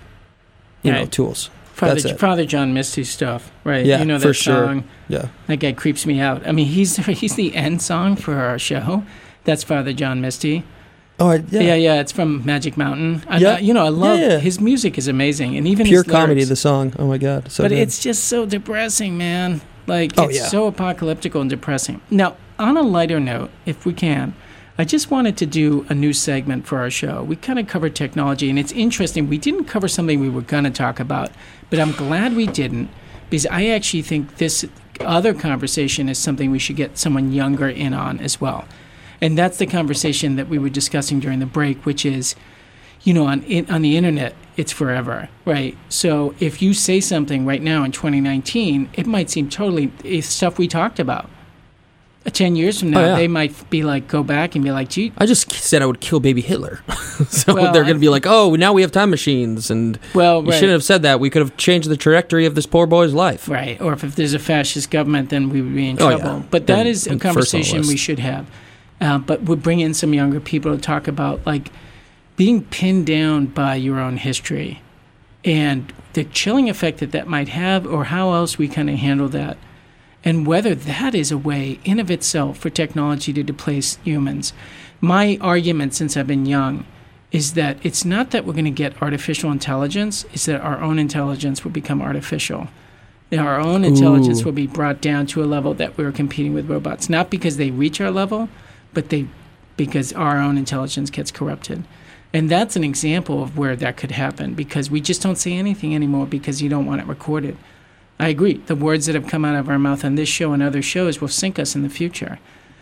you 0.82 0.90
know, 0.92 1.04
tools. 1.06 1.50
Father, 1.80 1.94
That's 1.94 2.04
it. 2.04 2.18
Father 2.20 2.44
John 2.44 2.74
Misty 2.74 3.04
stuff, 3.04 3.50
right? 3.64 3.84
Yeah, 3.86 4.00
you 4.00 4.04
know 4.04 4.18
that 4.18 4.26
for 4.26 4.34
sure. 4.34 4.66
song. 4.66 4.84
Yeah. 5.08 5.28
That 5.46 5.56
guy 5.60 5.72
creeps 5.72 6.04
me 6.04 6.20
out. 6.20 6.46
I 6.46 6.52
mean, 6.52 6.66
he's 6.66 6.96
he's 7.20 7.34
the 7.36 7.54
end 7.56 7.80
song 7.80 8.16
for 8.16 8.34
our 8.34 8.58
show. 8.58 9.02
That's 9.44 9.64
Father 9.64 9.92
John 9.94 10.20
Misty. 10.20 10.62
Oh, 11.18 11.28
I, 11.28 11.36
Yeah, 11.50 11.60
yeah. 11.60 11.74
yeah, 11.74 12.00
it's 12.00 12.12
from 12.12 12.44
Magic 12.44 12.76
Mountain. 12.76 13.22
I, 13.28 13.38
Yeah. 13.38 13.58
You 13.58 13.72
know, 13.74 13.84
I 13.84 13.88
love 13.88 14.18
Yeah. 14.20 14.38
his 14.38 14.60
music 14.60 14.98
is 14.98 15.08
amazing, 15.08 15.56
and 15.56 15.66
even 15.66 15.86
Pure 15.86 16.04
comedy. 16.04 16.44
The 16.44 16.56
song. 16.56 16.92
Oh 16.98 17.06
my 17.06 17.18
god. 17.18 17.50
So 17.50 17.64
but 17.64 17.70
good. 17.70 17.78
it's 17.78 18.02
just 18.02 18.24
so 18.24 18.44
depressing, 18.46 19.16
man. 19.16 19.60
Like 19.86 20.12
Oh, 20.18 20.24
it's 20.28 20.36
yeah. 20.38 20.46
so 20.48 20.66
apocalyptical 20.70 21.40
and 21.40 21.48
depressing. 21.50 22.00
Now, 22.10 22.36
on 22.58 22.76
a 22.76 22.82
lighter 22.82 23.18
note, 23.20 23.50
if 23.64 23.86
we 23.86 23.92
can, 23.94 24.34
I 24.80 24.84
just 24.84 25.10
wanted 25.10 25.36
to 25.36 25.44
do 25.44 25.84
a 25.90 25.94
new 25.94 26.14
segment 26.14 26.66
for 26.66 26.78
our 26.78 26.88
show. 26.88 27.22
We 27.22 27.36
kind 27.36 27.58
of 27.58 27.66
covered 27.66 27.94
technology, 27.94 28.48
and 28.48 28.58
it's 28.58 28.72
interesting. 28.72 29.28
We 29.28 29.36
didn't 29.36 29.64
cover 29.64 29.88
something 29.88 30.20
we 30.20 30.30
were 30.30 30.40
going 30.40 30.64
to 30.64 30.70
talk 30.70 30.98
about, 30.98 31.30
but 31.68 31.78
I'm 31.78 31.92
glad 31.92 32.34
we 32.34 32.46
didn't 32.46 32.88
because 33.28 33.44
I 33.46 33.66
actually 33.66 34.00
think 34.00 34.38
this 34.38 34.64
other 35.00 35.34
conversation 35.34 36.08
is 36.08 36.18
something 36.18 36.50
we 36.50 36.58
should 36.58 36.76
get 36.76 36.96
someone 36.96 37.30
younger 37.30 37.68
in 37.68 37.92
on 37.92 38.20
as 38.20 38.40
well. 38.40 38.64
And 39.20 39.36
that's 39.36 39.58
the 39.58 39.66
conversation 39.66 40.36
that 40.36 40.48
we 40.48 40.58
were 40.58 40.70
discussing 40.70 41.20
during 41.20 41.40
the 41.40 41.46
break, 41.46 41.84
which 41.84 42.06
is, 42.06 42.34
you 43.02 43.12
know, 43.12 43.26
on 43.26 43.44
on 43.68 43.82
the 43.82 43.98
internet, 43.98 44.34
it's 44.56 44.72
forever, 44.72 45.28
right? 45.44 45.76
So 45.90 46.34
if 46.40 46.62
you 46.62 46.72
say 46.72 47.00
something 47.00 47.44
right 47.44 47.60
now 47.60 47.84
in 47.84 47.92
2019, 47.92 48.88
it 48.94 49.06
might 49.06 49.28
seem 49.28 49.50
totally 49.50 49.92
stuff 50.22 50.56
we 50.56 50.68
talked 50.68 50.98
about. 50.98 51.28
Uh, 52.26 52.30
Ten 52.30 52.54
years 52.54 52.78
from 52.80 52.90
now, 52.90 53.00
Oh, 53.00 53.06
yeah. 53.06 53.16
they 53.16 53.28
might 53.28 53.70
be 53.70 53.82
like, 53.82 54.06
go 54.06 54.22
back 54.22 54.54
and 54.54 54.62
be 54.62 54.70
like, 54.70 54.90
gee, 54.90 55.10
I 55.16 55.24
just 55.24 55.50
said 55.52 55.80
I 55.80 55.86
would 55.86 56.00
kill 56.00 56.20
baby 56.20 56.42
Hitler. 56.42 56.80
so 57.28 57.54
Well, 57.54 57.72
they're 57.72 57.82
going 57.82 57.94
to 57.94 58.00
be 58.00 58.10
like, 58.10 58.26
"Oh, 58.26 58.54
now 58.56 58.74
we 58.74 58.82
have 58.82 58.92
time 58.92 59.08
machines," 59.08 59.70
and 59.70 59.98
well, 60.14 60.42
you 60.42 60.50
right, 60.50 60.54
shouldn't 60.54 60.72
have 60.72 60.84
said 60.84 61.00
that. 61.02 61.18
We 61.18 61.30
could 61.30 61.40
have 61.40 61.56
changed 61.56 61.88
the 61.88 61.96
trajectory 61.96 62.44
of 62.44 62.54
this 62.54 62.66
poor 62.66 62.86
boy's 62.86 63.14
life. 63.14 63.48
right. 63.48 63.80
Or 63.80 63.94
if, 63.94 64.04
if 64.04 64.16
there's 64.16 64.34
a 64.34 64.38
fascist 64.38 64.90
government, 64.90 65.30
then 65.30 65.48
we 65.48 65.62
would 65.62 65.74
be 65.74 65.88
in 65.88 65.96
Oh, 66.02 66.10
yeah. 66.10 66.16
trouble. 66.18 66.44
But 66.50 66.66
Then- 66.66 66.76
that 66.78 66.86
is 66.86 67.06
a 67.06 67.08
then 67.08 67.12
on 67.14 67.18
the 67.18 67.22
conversation 67.24 67.80
we 67.86 67.96
should 67.96 68.18
have. 68.18 68.46
Uh, 69.00 69.16
but 69.16 69.42
we'll 69.44 69.56
bring 69.56 69.80
in 69.80 69.94
some 69.94 70.12
younger 70.12 70.40
people 70.40 70.74
to 70.76 70.80
talk 70.80 71.08
about 71.08 71.40
like 71.46 71.70
being 72.36 72.64
pinned 72.64 73.06
down 73.06 73.46
by 73.46 73.74
your 73.76 73.98
own 73.98 74.18
history 74.18 74.82
and 75.42 75.90
the 76.12 76.24
chilling 76.24 76.68
effect 76.68 76.98
that 76.98 77.12
that 77.12 77.26
might 77.26 77.48
have, 77.48 77.86
or 77.86 78.04
how 78.04 78.32
else 78.34 78.58
we 78.58 78.68
kind 78.68 78.90
of 78.90 78.96
handle 78.96 79.28
that, 79.30 79.56
and 80.24 80.46
whether 80.46 80.74
that 80.74 81.14
is 81.14 81.30
a 81.30 81.38
way 81.38 81.78
in 81.84 81.98
of 81.98 82.10
itself 82.10 82.58
for 82.58 82.70
technology 82.70 83.32
to 83.32 83.42
displace 83.42 83.96
humans. 84.04 84.52
My 85.00 85.38
argument 85.40 85.94
since 85.94 86.16
I've 86.16 86.26
been 86.26 86.46
young 86.46 86.86
is 87.32 87.54
that 87.54 87.78
it's 87.82 88.04
not 88.04 88.30
that 88.30 88.44
we're 88.44 88.52
going 88.52 88.64
to 88.64 88.70
get 88.70 89.00
artificial 89.00 89.50
intelligence; 89.50 90.24
it's 90.32 90.46
that 90.46 90.60
our 90.60 90.80
own 90.80 90.98
intelligence 90.98 91.64
will 91.64 91.70
become 91.70 92.02
artificial. 92.02 92.68
That 93.30 93.38
Our 93.38 93.60
own 93.60 93.84
intelligence 93.84 94.42
Ooh. 94.42 94.46
will 94.46 94.52
be 94.52 94.66
brought 94.66 95.00
down 95.00 95.26
to 95.26 95.42
a 95.42 95.46
level 95.46 95.72
that 95.74 95.96
we're 95.96 96.10
competing 96.10 96.52
with 96.52 96.68
robots, 96.68 97.08
not 97.08 97.30
because 97.30 97.56
they 97.56 97.70
reach 97.70 98.00
our 98.00 98.10
level, 98.10 98.48
but 98.92 99.08
they 99.10 99.26
because 99.76 100.12
our 100.12 100.38
own 100.38 100.58
intelligence 100.58 101.08
gets 101.08 101.30
corrupted. 101.30 101.84
And 102.32 102.50
that's 102.50 102.76
an 102.76 102.84
example 102.84 103.42
of 103.42 103.56
where 103.56 103.74
that 103.76 103.96
could 103.96 104.10
happen 104.10 104.54
because 104.54 104.90
we 104.90 105.00
just 105.00 105.22
don't 105.22 105.36
say 105.36 105.52
anything 105.54 105.94
anymore 105.94 106.26
because 106.26 106.60
you 106.60 106.68
don't 106.68 106.86
want 106.86 107.00
it 107.00 107.06
recorded. 107.06 107.56
I 108.20 108.28
agree. 108.28 108.54
The 108.54 108.76
words 108.76 109.06
that 109.06 109.14
have 109.14 109.26
come 109.26 109.44
out 109.44 109.56
of 109.56 109.68
our 109.68 109.78
mouth 109.78 110.04
on 110.04 110.14
this 110.14 110.28
show 110.28 110.52
and 110.52 110.62
other 110.62 110.82
shows 110.82 111.20
will 111.20 111.28
sink 111.28 111.58
us 111.58 111.74
in 111.74 111.82
the 111.82 111.88
future. 111.88 112.38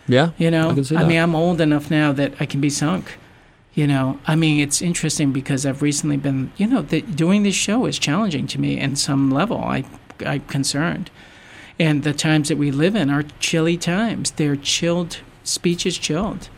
Yeah. 0.07 0.31
You 0.37 0.51
know, 0.51 0.75
I 0.91 0.95
I 0.95 1.03
mean, 1.05 1.19
I'm 1.19 1.35
old 1.35 1.61
enough 1.61 1.91
now 1.91 2.11
that 2.13 2.33
I 2.39 2.45
can 2.45 2.59
be 2.59 2.69
sunk. 2.69 3.17
You 3.75 3.87
know, 3.87 4.19
I 4.25 4.35
mean, 4.35 4.59
it's 4.59 4.81
interesting 4.81 5.31
because 5.31 5.65
I've 5.65 5.81
recently 5.81 6.17
been, 6.17 6.51
you 6.57 6.67
know, 6.67 6.81
the, 6.81 7.01
doing 7.01 7.43
this 7.43 7.55
show 7.55 7.85
is 7.85 7.99
challenging 7.99 8.47
to 8.47 8.59
me 8.59 8.79
in 8.79 8.95
some 8.95 9.31
level. 9.31 9.59
I, 9.59 9.85
I'm 10.25 10.41
concerned. 10.41 11.11
And 11.79 12.03
the 12.03 12.13
times 12.13 12.49
that 12.49 12.57
we 12.57 12.71
live 12.71 12.95
in 12.95 13.09
are 13.09 13.23
chilly 13.39 13.77
times. 13.77 14.31
They're 14.31 14.57
chilled, 14.57 15.19
speech 15.43 15.85
is 15.85 15.97
chilled. 15.97 16.49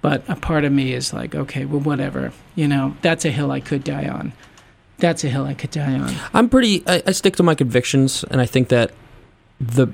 But 0.00 0.22
a 0.28 0.36
part 0.36 0.64
of 0.64 0.72
me 0.72 0.92
is 0.92 1.12
like, 1.14 1.34
okay, 1.34 1.64
well, 1.64 1.80
whatever. 1.80 2.32
You 2.54 2.68
know, 2.68 2.96
that's 3.00 3.24
a 3.24 3.30
hill 3.30 3.50
I 3.50 3.60
could 3.60 3.82
die 3.82 4.06
on. 4.06 4.34
That's 4.98 5.24
a 5.24 5.28
hill 5.28 5.44
I 5.44 5.54
could 5.54 5.70
die 5.70 5.98
on. 5.98 6.14
I'm 6.32 6.48
pretty. 6.48 6.82
I, 6.86 7.02
I 7.06 7.12
stick 7.12 7.36
to 7.36 7.42
my 7.42 7.54
convictions, 7.54 8.24
and 8.30 8.40
I 8.40 8.46
think 8.46 8.68
that 8.68 8.92
the 9.60 9.88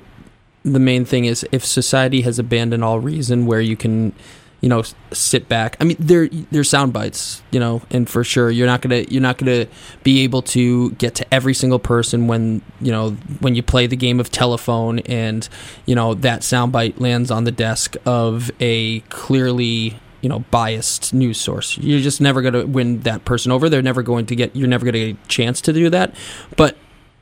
the 0.63 0.79
main 0.79 1.05
thing 1.05 1.25
is 1.25 1.45
if 1.51 1.65
society 1.65 2.21
has 2.21 2.37
abandoned 2.37 2.83
all 2.83 2.99
reason, 2.99 3.47
where 3.47 3.61
you 3.61 3.75
can, 3.75 4.13
you 4.61 4.69
know, 4.69 4.83
sit 5.11 5.49
back. 5.49 5.75
I 5.79 5.85
mean, 5.85 5.97
there 5.99 6.29
there's 6.51 6.69
sound 6.69 6.93
bites, 6.93 7.41
you 7.51 7.59
know, 7.59 7.81
and 7.89 8.07
for 8.07 8.23
sure 8.23 8.51
you're 8.51 8.67
not 8.67 8.81
gonna 8.81 9.01
you're 9.09 9.21
not 9.21 9.39
gonna 9.39 9.65
be 10.03 10.21
able 10.21 10.43
to 10.43 10.91
get 10.91 11.15
to 11.15 11.33
every 11.33 11.55
single 11.55 11.79
person 11.79 12.27
when 12.27 12.61
you 12.79 12.91
know 12.91 13.11
when 13.39 13.55
you 13.55 13.63
play 13.63 13.87
the 13.87 13.95
game 13.95 14.19
of 14.19 14.29
telephone 14.29 14.99
and 14.99 15.49
you 15.87 15.95
know 15.95 16.13
that 16.13 16.43
sound 16.43 16.71
bite 16.71 17.01
lands 17.01 17.31
on 17.31 17.43
the 17.43 17.51
desk 17.51 17.95
of 18.05 18.51
a 18.59 18.99
clearly 19.09 19.99
you 20.21 20.29
know 20.29 20.39
biased 20.51 21.13
news 21.13 21.39
source. 21.39 21.77
You're 21.77 21.99
just 21.99 22.21
never 22.21 22.41
going 22.41 22.53
to 22.53 22.65
win 22.65 23.01
that 23.01 23.25
person 23.25 23.51
over. 23.51 23.69
They're 23.69 23.81
never 23.81 24.03
going 24.03 24.25
to 24.27 24.35
get 24.35 24.55
you're 24.55 24.67
never 24.67 24.85
going 24.85 24.93
to 24.93 25.13
get 25.13 25.23
a 25.23 25.27
chance 25.27 25.61
to 25.61 25.73
do 25.73 25.89
that. 25.89 26.15
But 26.55 26.77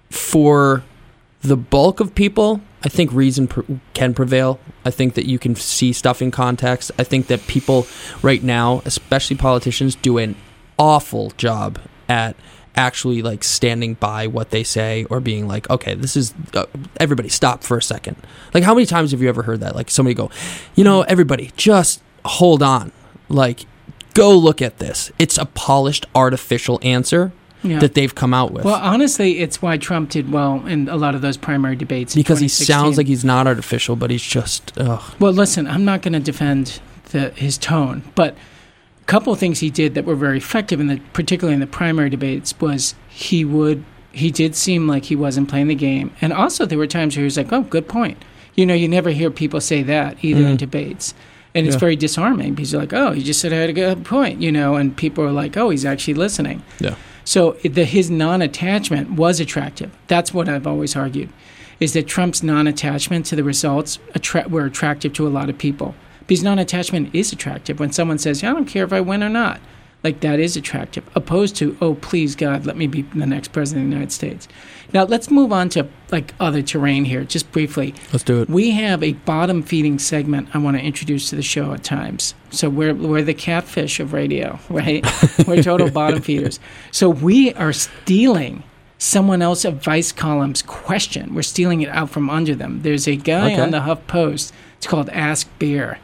for 0.10 0.84
the 1.42 1.56
bulk 1.56 2.00
of 2.00 2.14
people 2.16 2.60
i 2.84 2.90
think 2.90 3.12
reason 3.14 3.48
pr- 3.48 3.62
can 3.94 4.14
prevail. 4.14 4.60
I 4.86 4.92
think 4.92 5.14
that 5.16 5.26
you 5.26 5.38
can 5.38 5.56
see 5.56 5.92
stuff 5.94 6.22
in 6.22 6.32
context. 6.32 6.92
I 6.98 7.04
think 7.04 7.28
that 7.28 7.46
people 7.48 7.86
right 8.22 8.42
now 8.42 8.82
especially 8.86 9.36
politicians 9.36 9.96
do 9.96 10.18
an 10.18 10.36
awful 10.78 11.32
job 11.32 11.80
at 12.08 12.36
actually 12.76 13.22
like 13.22 13.44
standing 13.44 13.96
by 13.96 14.28
what 14.28 14.52
they 14.52 14.64
say 14.64 15.06
or 15.10 15.20
being 15.20 15.48
like 15.48 15.70
okay 15.70 15.96
this 15.96 16.16
is 16.16 16.34
uh, 16.54 16.66
everybody 17.00 17.30
stop 17.30 17.64
for 17.64 17.78
a 17.78 17.82
second. 17.82 18.16
Like 18.54 18.64
how 18.64 18.74
many 18.74 18.86
times 18.86 19.12
have 19.12 19.22
you 19.22 19.30
ever 19.30 19.44
heard 19.44 19.60
that? 19.60 19.76
Like 19.76 19.90
somebody 19.90 20.14
go 20.14 20.32
you 20.76 20.84
know 20.84 21.02
everybody 21.02 21.52
just 21.58 22.02
hold 22.26 22.62
on 22.64 22.92
like 23.30 23.66
go 24.14 24.36
look 24.38 24.62
at 24.62 24.80
this 24.80 25.12
it's 25.20 25.38
a 25.38 25.46
polished 25.46 26.06
artificial 26.16 26.80
answer 26.82 27.32
Yeah. 27.64 27.80
that 27.80 27.94
they've 27.94 28.14
come 28.16 28.34
out 28.34 28.52
with 28.54 28.64
well, 28.66 28.80
honestly, 28.82 29.40
it's 29.40 29.62
why 29.62 29.78
Trump 29.78 30.10
did 30.12 30.32
well 30.32 30.66
in 30.66 30.88
a 30.88 30.96
lot 30.96 31.14
of 31.16 31.22
those 31.22 31.36
primary 31.38 31.76
debates. 31.76 32.16
in 32.16 32.20
because 32.22 32.40
he 32.40 32.48
sounds 32.48 32.98
like 32.98 33.08
he's 33.08 33.26
not 33.26 33.48
artificial 33.48 33.96
but 33.98 34.10
he's 34.12 34.24
just 34.24 34.72
ugh. 34.78 35.04
Well, 35.20 35.34
listen, 35.34 35.68
I'm 35.68 35.84
not 35.84 36.02
going 36.02 36.14
to 36.14 36.20
defend 36.22 36.80
the, 37.12 37.32
his 37.32 37.58
tone, 37.58 38.04
but 38.16 38.32
a 39.02 39.06
couple 39.06 39.34
of 39.34 39.40
things 39.40 39.60
he 39.60 39.70
did 39.70 39.94
that 39.96 40.06
were 40.06 40.16
very 40.16 40.38
effective, 40.38 40.80
in 40.80 40.88
the, 40.88 41.02
particularly 41.14 41.54
in 41.56 41.60
the 41.60 41.68
primary 41.68 42.10
debates, 42.10 42.54
was 42.62 42.96
he 43.10 43.44
would 43.44 43.84
he 44.12 44.32
did 44.32 44.56
seem 44.56 44.88
like 44.88 45.06
he 45.06 45.16
wasn't 45.16 45.50
playing 45.50 45.68
the 45.68 45.76
game, 45.76 46.12
and 46.22 46.32
also 46.32 46.66
there 46.66 46.78
were 46.78 46.88
times 46.88 47.16
where 47.16 47.22
he 47.24 47.26
was 47.26 47.36
like, 47.38 47.52
"Oh, 47.52 47.62
good 47.64 47.88
point." 47.88 48.24
You 48.56 48.66
know, 48.66 48.74
you 48.74 48.88
never 48.88 49.10
hear 49.12 49.30
people 49.32 49.60
say 49.62 49.84
that 49.84 50.18
either 50.24 50.42
in 50.48 50.56
Mhm. 50.56 50.60
debates. 50.60 51.14
And 51.56 51.66
it's 51.66 51.76
Yeah. 51.76 51.80
very 51.80 51.96
disarming 51.96 52.54
because 52.54 52.72
you're 52.72 52.82
like, 52.82 52.94
oh, 52.94 53.12
he 53.12 53.24
just 53.24 53.40
said 53.42 53.52
I 53.52 53.58
had 53.58 53.70
a 53.70 53.74
good 53.74 54.06
point, 54.06 54.42
you 54.42 54.52
know, 54.52 54.76
and 54.76 54.96
people 54.96 55.24
are 55.24 55.32
like, 55.32 55.58
oh, 55.58 55.72
he's 55.72 55.84
actually 55.86 56.14
listening. 56.14 56.62
Yeah. 56.80 56.96
So 57.26 57.58
the, 57.64 57.86
his 57.86 58.10
non-attachment 58.10 59.12
was 59.14 59.40
attractive. 59.40 59.90
That's 60.08 60.34
what 60.34 60.48
I've 60.48 60.68
always 60.68 60.96
argued, 60.96 61.30
is 61.80 61.94
that 61.94 62.08
Trump's 62.08 62.44
non-attachment 62.44 63.26
to 63.28 63.36
the 63.36 63.44
results 63.44 63.98
attra- 64.16 64.48
were 64.48 64.66
attractive 64.66 65.14
to 65.14 65.28
a 65.28 65.30
lot 65.30 65.50
of 65.50 65.58
people. 65.58 65.96
Because 66.28 66.44
non-attachment 66.44 67.10
is 67.14 67.34
attractive 67.34 67.80
when 67.80 67.92
someone 67.92 68.20
says, 68.20 68.44
"I 68.44 68.48
don't 68.52 68.66
care 68.66 68.84
if 68.84 68.94
I 68.94 69.02
win 69.02 69.24
or 69.24 69.30
not." 69.30 69.60
Like 70.04 70.22
that 70.22 70.40
is 70.40 70.56
attractive, 70.56 71.04
opposed 71.14 71.58
to, 71.58 71.76
"Oh, 71.82 71.96
please 71.96 72.36
God, 72.36 72.66
let 72.66 72.78
me 72.78 72.88
be 72.88 73.02
the 73.02 73.26
next 73.26 73.50
president 73.52 73.86
of 73.86 73.90
the 73.90 73.96
United 73.96 74.12
States." 74.14 74.48
Now 74.94 75.04
let's 75.04 75.30
move 75.30 75.52
on 75.52 75.68
to 75.70 75.88
like 76.12 76.34
other 76.40 76.62
terrain 76.62 77.04
here, 77.06 77.24
just 77.26 77.52
briefly. 77.52 77.94
Let's 78.14 78.24
do 78.24 78.42
it. 78.42 78.50
We 78.50 78.72
have 78.72 79.04
a 79.04 79.14
bottom 79.14 79.62
feeding 79.62 80.00
segment 80.00 80.50
I 80.54 80.58
want 80.58 80.78
to 80.78 80.84
introduce 80.84 81.30
to 81.30 81.36
the 81.36 81.42
show 81.44 81.74
at 81.74 81.84
times. 81.84 82.34
So 82.50 82.70
we're, 82.70 82.96
we're 82.96 83.22
the 83.22 83.34
catfish 83.36 84.00
of 84.00 84.14
radio, 84.14 84.58
right? 84.70 85.06
we're 85.46 85.62
total 85.62 85.92
bottom 86.02 86.22
feeders. 86.22 86.60
So 86.92 87.08
we 87.10 87.54
are 87.54 87.74
stealing 87.74 88.64
someone 88.98 89.42
else 89.42 89.64
a 89.64 89.72
Vice 89.72 90.12
column's 90.12 90.62
question. 90.64 91.36
We're 91.36 91.42
stealing 91.44 91.82
it 91.82 91.90
out 91.90 92.10
from 92.10 92.30
under 92.30 92.56
them. 92.56 92.82
There's 92.82 93.08
a 93.08 93.16
guy 93.16 93.54
Okay. 93.54 93.62
on 93.62 93.72
the 93.72 93.82
Huff 93.82 94.08
Post. 94.08 94.54
It's 94.78 94.88
called 94.88 95.10
Ask 95.10 95.48
Bear. 95.60 96.00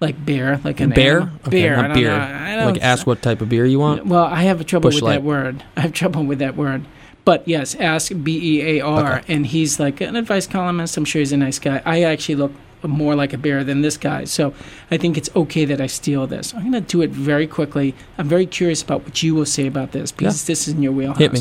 Like 0.00 0.24
beer, 0.24 0.60
like 0.62 0.78
an 0.80 0.90
Bear? 0.90 1.22
animal. 1.22 1.36
Okay, 1.48 1.50
bear. 1.62 1.76
not 1.76 1.90
I 1.90 1.94
beer. 1.94 2.12
I 2.14 2.56
don't 2.56 2.74
Like, 2.74 2.82
ask 2.82 3.04
what 3.06 3.20
type 3.20 3.40
of 3.40 3.48
beer 3.48 3.66
you 3.66 3.80
want. 3.80 4.06
well, 4.06 4.24
I 4.24 4.42
have 4.44 4.60
a 4.60 4.64
trouble 4.64 4.88
Busch 4.88 4.96
with 4.96 5.02
Light. 5.04 5.12
that 5.14 5.22
word. 5.24 5.64
I 5.76 5.80
have 5.80 5.92
trouble 5.92 6.24
with 6.24 6.38
that 6.38 6.56
word. 6.56 6.84
But 7.24 7.46
yes, 7.48 7.74
ask 7.74 8.12
B 8.22 8.58
E 8.60 8.78
A 8.78 8.80
R, 8.80 9.16
Okay. 9.18 9.34
and 9.34 9.44
he's 9.46 9.78
like 9.80 10.00
an 10.00 10.14
advice 10.16 10.46
columnist. 10.46 10.96
I'm 10.96 11.04
sure 11.04 11.18
he's 11.18 11.32
a 11.32 11.36
nice 11.36 11.58
guy. 11.58 11.82
I 11.84 12.02
actually 12.04 12.36
look 12.36 12.52
more 12.84 13.16
like 13.16 13.32
a 13.32 13.38
bear 13.38 13.64
than 13.64 13.82
this 13.82 13.96
guy, 13.96 14.24
so 14.24 14.54
I 14.90 14.96
think 14.98 15.18
it's 15.18 15.28
okay 15.34 15.64
that 15.64 15.80
I 15.80 15.88
steal 15.88 16.26
this. 16.28 16.54
I'm 16.54 16.70
going 16.70 16.72
to 16.74 16.80
do 16.80 17.02
it 17.02 17.10
very 17.10 17.48
quickly. 17.48 17.94
I'm 18.18 18.28
very 18.28 18.46
curious 18.46 18.82
about 18.82 19.02
what 19.04 19.20
you 19.22 19.34
will 19.34 19.44
say 19.46 19.66
about 19.66 19.90
this 19.92 20.12
because 20.12 20.46
this 20.46 20.68
is 20.68 20.74
in 20.74 20.82
your 20.82 20.92
wheelhouse. 20.92 21.18
Hit 21.18 21.32
me. 21.32 21.40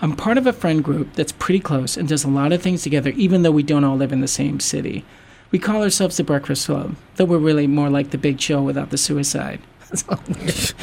I'm 0.00 0.16
part 0.16 0.36
of 0.38 0.46
a 0.46 0.52
friend 0.52 0.82
group 0.84 1.14
that's 1.14 1.32
pretty 1.32 1.60
close 1.60 1.96
and 1.96 2.06
does 2.08 2.24
a 2.24 2.28
lot 2.28 2.52
of 2.52 2.60
things 2.60 2.82
together, 2.82 3.10
even 3.10 3.42
though 3.42 3.52
we 3.52 3.62
don't 3.62 3.84
all 3.84 3.96
live 3.96 4.12
in 4.12 4.20
the 4.20 4.28
same 4.28 4.58
city. 4.60 5.04
We 5.50 5.58
call 5.58 5.82
ourselves 5.82 6.16
the 6.16 6.24
Breakfast 6.24 6.66
Club, 6.66 6.96
though 7.16 7.24
we're 7.24 7.38
really 7.38 7.66
more 7.66 7.90
like 7.90 8.10
the 8.10 8.18
Big 8.18 8.38
Chill 8.38 8.64
without 8.64 8.90
the 8.90 8.98
suicide. 8.98 9.60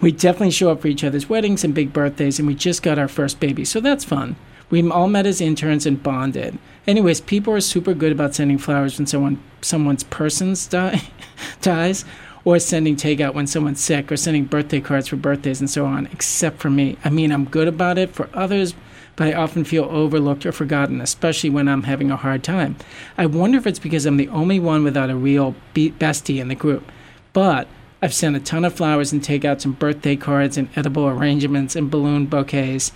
We 0.00 0.12
definitely 0.12 0.52
show 0.52 0.70
up 0.70 0.80
for 0.82 0.88
each 0.88 1.02
other's 1.02 1.28
weddings 1.28 1.64
and 1.64 1.74
big 1.74 1.92
birthdays, 1.92 2.38
and 2.38 2.46
we 2.46 2.54
just 2.54 2.82
got 2.82 2.98
our 2.98 3.08
first 3.08 3.40
baby, 3.40 3.64
so 3.64 3.80
that's 3.80 4.04
fun. 4.04 4.36
We 4.70 4.88
all 4.88 5.08
met 5.08 5.26
as 5.26 5.40
interns 5.40 5.86
and 5.86 6.00
bonded. 6.00 6.58
Anyways, 6.86 7.20
people 7.22 7.52
are 7.54 7.60
super 7.60 7.94
good 7.94 8.12
about 8.12 8.34
sending 8.34 8.58
flowers 8.58 8.98
when 8.98 9.06
someone 9.06 9.42
someone's 9.60 10.04
persons 10.04 10.66
die, 10.66 11.02
dies, 11.62 12.04
or 12.44 12.60
sending 12.60 12.94
takeout 12.94 13.34
when 13.34 13.48
someone's 13.48 13.80
sick, 13.80 14.12
or 14.12 14.16
sending 14.16 14.44
birthday 14.44 14.80
cards 14.80 15.08
for 15.08 15.16
birthdays 15.16 15.58
and 15.58 15.68
so 15.68 15.84
on. 15.84 16.06
Except 16.12 16.58
for 16.58 16.70
me, 16.70 16.96
I 17.04 17.10
mean, 17.10 17.32
I'm 17.32 17.44
good 17.44 17.66
about 17.66 17.98
it 17.98 18.14
for 18.14 18.30
others, 18.34 18.74
but 19.18 19.26
I 19.26 19.32
often 19.32 19.64
feel 19.64 19.82
overlooked 19.90 20.46
or 20.46 20.52
forgotten, 20.52 21.00
especially 21.00 21.50
when 21.50 21.66
I'm 21.66 21.82
having 21.82 22.08
a 22.12 22.16
hard 22.16 22.44
time. 22.44 22.76
I 23.18 23.26
wonder 23.26 23.58
if 23.58 23.66
it's 23.66 23.80
because 23.80 24.06
I'm 24.06 24.16
the 24.16 24.28
only 24.28 24.60
one 24.60 24.84
without 24.84 25.10
a 25.10 25.16
real 25.16 25.56
be- 25.74 25.90
bestie 25.90 26.40
in 26.40 26.46
the 26.46 26.54
group. 26.54 26.88
But 27.32 27.66
I've 28.00 28.14
sent 28.14 28.36
a 28.36 28.40
ton 28.40 28.64
of 28.64 28.74
flowers 28.74 29.12
and 29.12 29.20
takeouts 29.20 29.64
and 29.64 29.76
birthday 29.76 30.14
cards 30.14 30.56
and 30.56 30.68
edible 30.76 31.08
arrangements 31.08 31.74
and 31.74 31.90
balloon 31.90 32.26
bouquets 32.26 32.92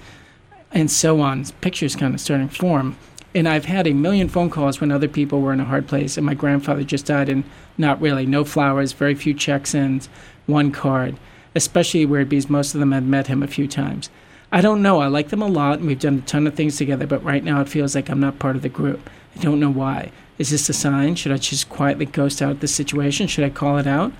and 0.71 0.89
so 0.89 1.21
on. 1.21 1.45
Pictures 1.61 1.97
kind 1.97 2.15
of 2.15 2.21
starting 2.21 2.49
to 2.49 2.55
form. 2.55 2.97
And 3.35 3.49
I've 3.49 3.65
had 3.65 3.89
a 3.89 3.93
million 3.93 4.29
phone 4.29 4.49
calls 4.49 4.81
when 4.81 4.93
other 4.93 5.09
people 5.09 5.41
were 5.41 5.53
in 5.53 5.59
a 5.59 5.65
hard 5.65 5.89
place 5.89 6.17
and 6.17 6.25
my 6.25 6.35
grandfather 6.35 6.85
just 6.85 7.07
died 7.07 7.29
and 7.31 7.43
not 7.77 8.01
really. 8.01 8.27
No 8.27 8.45
flowers, 8.45 8.93
very 8.93 9.17
few 9.17 9.35
checks 9.35 9.75
ins, 9.75 10.09
one 10.47 10.71
card. 10.71 11.17
Especially 11.57 12.07
where 12.07 12.21
weird 12.21 12.29
because 12.29 12.49
most 12.49 12.75
of 12.75 12.81
them 12.81 12.93
had 12.93 13.05
met 13.05 13.27
him 13.27 13.43
a 13.43 13.49
few 13.49 13.67
times. 13.67 14.09
I 14.53 14.61
don't 14.61 14.83
know. 14.83 15.01
I 15.01 15.07
like 15.07 15.31
them 15.31 15.43
a 15.43 15.47
lot 15.49 15.79
and 15.79 15.87
we've 15.89 15.99
done 15.99 16.19
a 16.19 16.21
ton 16.29 16.47
of 16.47 16.55
things 16.55 16.77
together, 16.77 17.07
but 17.07 17.25
right 17.25 17.43
now 17.43 17.61
it 17.63 17.69
feels 17.69 17.95
like 17.95 18.09
I'm 18.11 18.21
not 18.21 18.39
part 18.39 18.55
of 18.55 18.63
the 18.63 18.69
group. 18.69 19.09
I 19.37 19.41
don't 19.41 19.59
know 19.59 19.71
why. 19.71 20.13
Is 20.39 20.51
this 20.51 20.69
a 20.69 20.73
sign? 20.75 21.15
Should 21.15 21.33
I 21.33 21.39
just 21.39 21.69
quietly 21.71 22.05
ghost 22.07 22.43
out 22.43 22.61
the 22.61 22.69
situation? 22.69 23.27
Should 23.27 23.45
I 23.45 23.51
call 23.51 23.79
it 23.79 23.87
out? 23.87 24.13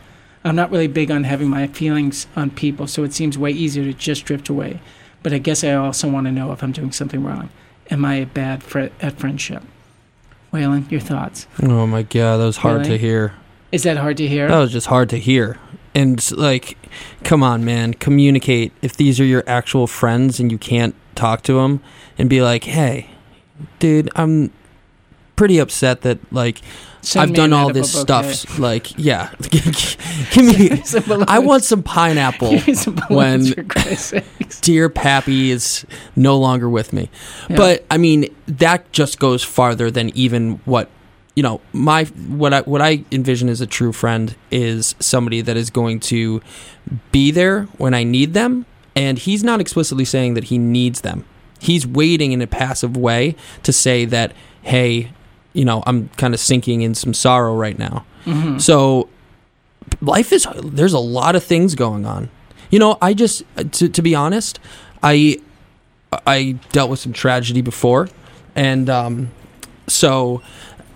I'm 0.45 0.57
not 0.57 0.71
really 0.71 0.87
big 0.89 1.11
on 1.11 1.25
having 1.25 1.49
my 1.49 1.67
feelings 1.69 2.27
on 2.35 2.51
people, 2.51 2.87
so 2.87 3.05
it 3.05 3.13
seems 3.13 3.37
way 3.39 3.51
easier 3.51 3.85
to 3.85 3.93
just 3.93 4.25
drift 4.25 4.49
away. 4.49 4.81
But 5.23 5.33
I 5.33 5.39
guess 5.39 5.63
I 5.63 5.75
also 5.75 6.09
want 6.11 6.27
to 6.27 6.33
know 6.33 6.51
if 6.53 6.63
I'm 6.63 6.73
doing 6.73 6.93
something 6.93 7.23
wrong. 7.23 7.51
Am 7.91 8.05
I 8.05 8.15
a 8.17 8.27
bad 8.27 8.63
fr- 8.63 8.89
at 9.01 9.19
friendship? 9.19 9.63
Whalen, 10.51 10.87
your 10.91 11.01
thoughts? 11.01 11.47
Oh 11.63 11.87
my 11.87 12.03
god, 12.03 12.39
that 12.39 12.45
was 12.47 12.57
hard 12.59 12.79
Really? 12.79 12.91
to 12.91 12.99
hear. 12.99 13.35
Is 13.71 13.85
that 13.85 13.97
hard 13.99 14.17
to 14.19 14.27
hear? 14.27 14.49
That 14.49 14.59
was 14.59 14.73
just 14.73 14.87
hard 14.89 15.09
to 15.11 15.19
hear. 15.19 15.59
And 15.95 16.31
like, 16.33 16.77
come 17.25 17.43
on, 17.43 17.65
man, 17.65 17.95
communicate. 17.95 18.73
If 18.83 18.97
these 18.97 19.19
are 19.21 19.25
your 19.25 19.45
actual 19.47 19.87
friends 19.87 20.39
and 20.41 20.51
you 20.53 20.59
can't 20.59 20.95
talk 21.15 21.43
to 21.45 21.55
them, 21.55 21.81
and 22.19 22.29
be 22.31 22.43
like, 22.43 22.65
"Hey, 22.65 23.11
dude, 23.79 24.11
I'm 24.17 24.51
pretty 25.37 25.59
upset 25.59 26.03
that 26.03 26.19
like 26.33 26.61
Send 27.05 27.31
I've 27.31 27.35
done 27.37 27.53
all 27.53 27.73
this 27.73 27.93
bouquet. 28.05 28.33
stuff. 28.33 28.59
Like, 28.61 28.97
yeah, 28.97 29.31
give 29.51 30.37
me. 30.37 30.83
I 31.27 31.41
want 31.41 31.65
some 31.65 31.83
pineapple. 31.83 32.61
Some 32.75 32.97
when- 33.09 33.53
for 33.53 33.65
Christ's 33.65 34.05
sakes. 34.39 34.61
Dear 34.61 34.89
Pappy 34.89 35.51
is 35.51 35.85
no 36.15 36.39
longer 36.39 36.69
with 36.71 36.93
me. 36.93 37.11
Yeah. 37.51 37.57
But 37.57 37.85
I 37.91 37.99
mean, 37.99 38.33
that 38.47 38.93
just 38.93 39.19
goes 39.19 39.43
farther 39.43 39.91
than 39.91 40.11
even 40.17 40.61
what 40.65 40.89
you 41.35 41.43
know. 41.43 41.61
My 41.73 42.05
what 42.05 42.53
I 42.55 42.61
what 42.63 42.81
I 42.83 43.05
envision 43.11 43.49
as 43.49 43.61
a 43.61 43.67
true 43.67 43.93
friend 43.93 44.35
is 44.51 44.95
somebody 45.01 45.41
that 45.41 45.57
is 45.57 45.71
going 45.71 46.01
to 46.01 46.41
be 47.11 47.31
there 47.31 47.65
when 47.79 47.95
I 47.95 48.05
need 48.05 48.35
them, 48.35 48.67
and 48.97 49.19
he's 49.19 49.43
not 49.45 49.61
explicitly 49.61 50.05
saying 50.05 50.35
that 50.35 50.45
he 50.45 50.59
needs 50.59 51.01
them. 51.03 51.25
He's 51.59 51.87
waiting 51.87 52.33
in 52.33 52.43
a 52.43 52.47
passive 52.47 52.97
way 52.97 53.37
to 53.63 53.73
say 53.73 54.05
that, 54.07 54.33
hey, 54.63 55.13
you 55.53 55.65
know, 55.65 55.83
I'm 55.87 56.09
kind 56.17 56.35
of 56.35 56.41
sinking 56.41 56.83
in 56.83 56.95
some 56.95 57.15
sorrow 57.15 57.55
right 57.55 57.79
now. 57.79 58.05
Mhm. 58.27 58.61
So 58.61 59.09
life 60.01 60.33
is 60.33 60.47
there's 60.65 60.93
a 60.93 60.99
lot 60.99 61.37
of 61.37 61.45
things 61.45 61.75
going 61.75 62.05
on. 62.07 62.31
You 62.71 62.79
know, 62.79 62.99
I 63.01 63.15
just 63.15 63.43
to 63.73 63.89
to 63.89 64.03
be 64.03 64.15
honest, 64.15 64.59
I 65.03 65.39
I 66.27 66.57
dealt 66.73 66.91
with 66.91 66.99
some 67.01 67.13
tragedy 67.13 67.61
before 67.63 68.09
and 68.55 68.91
um 68.91 69.31
so 69.89 70.43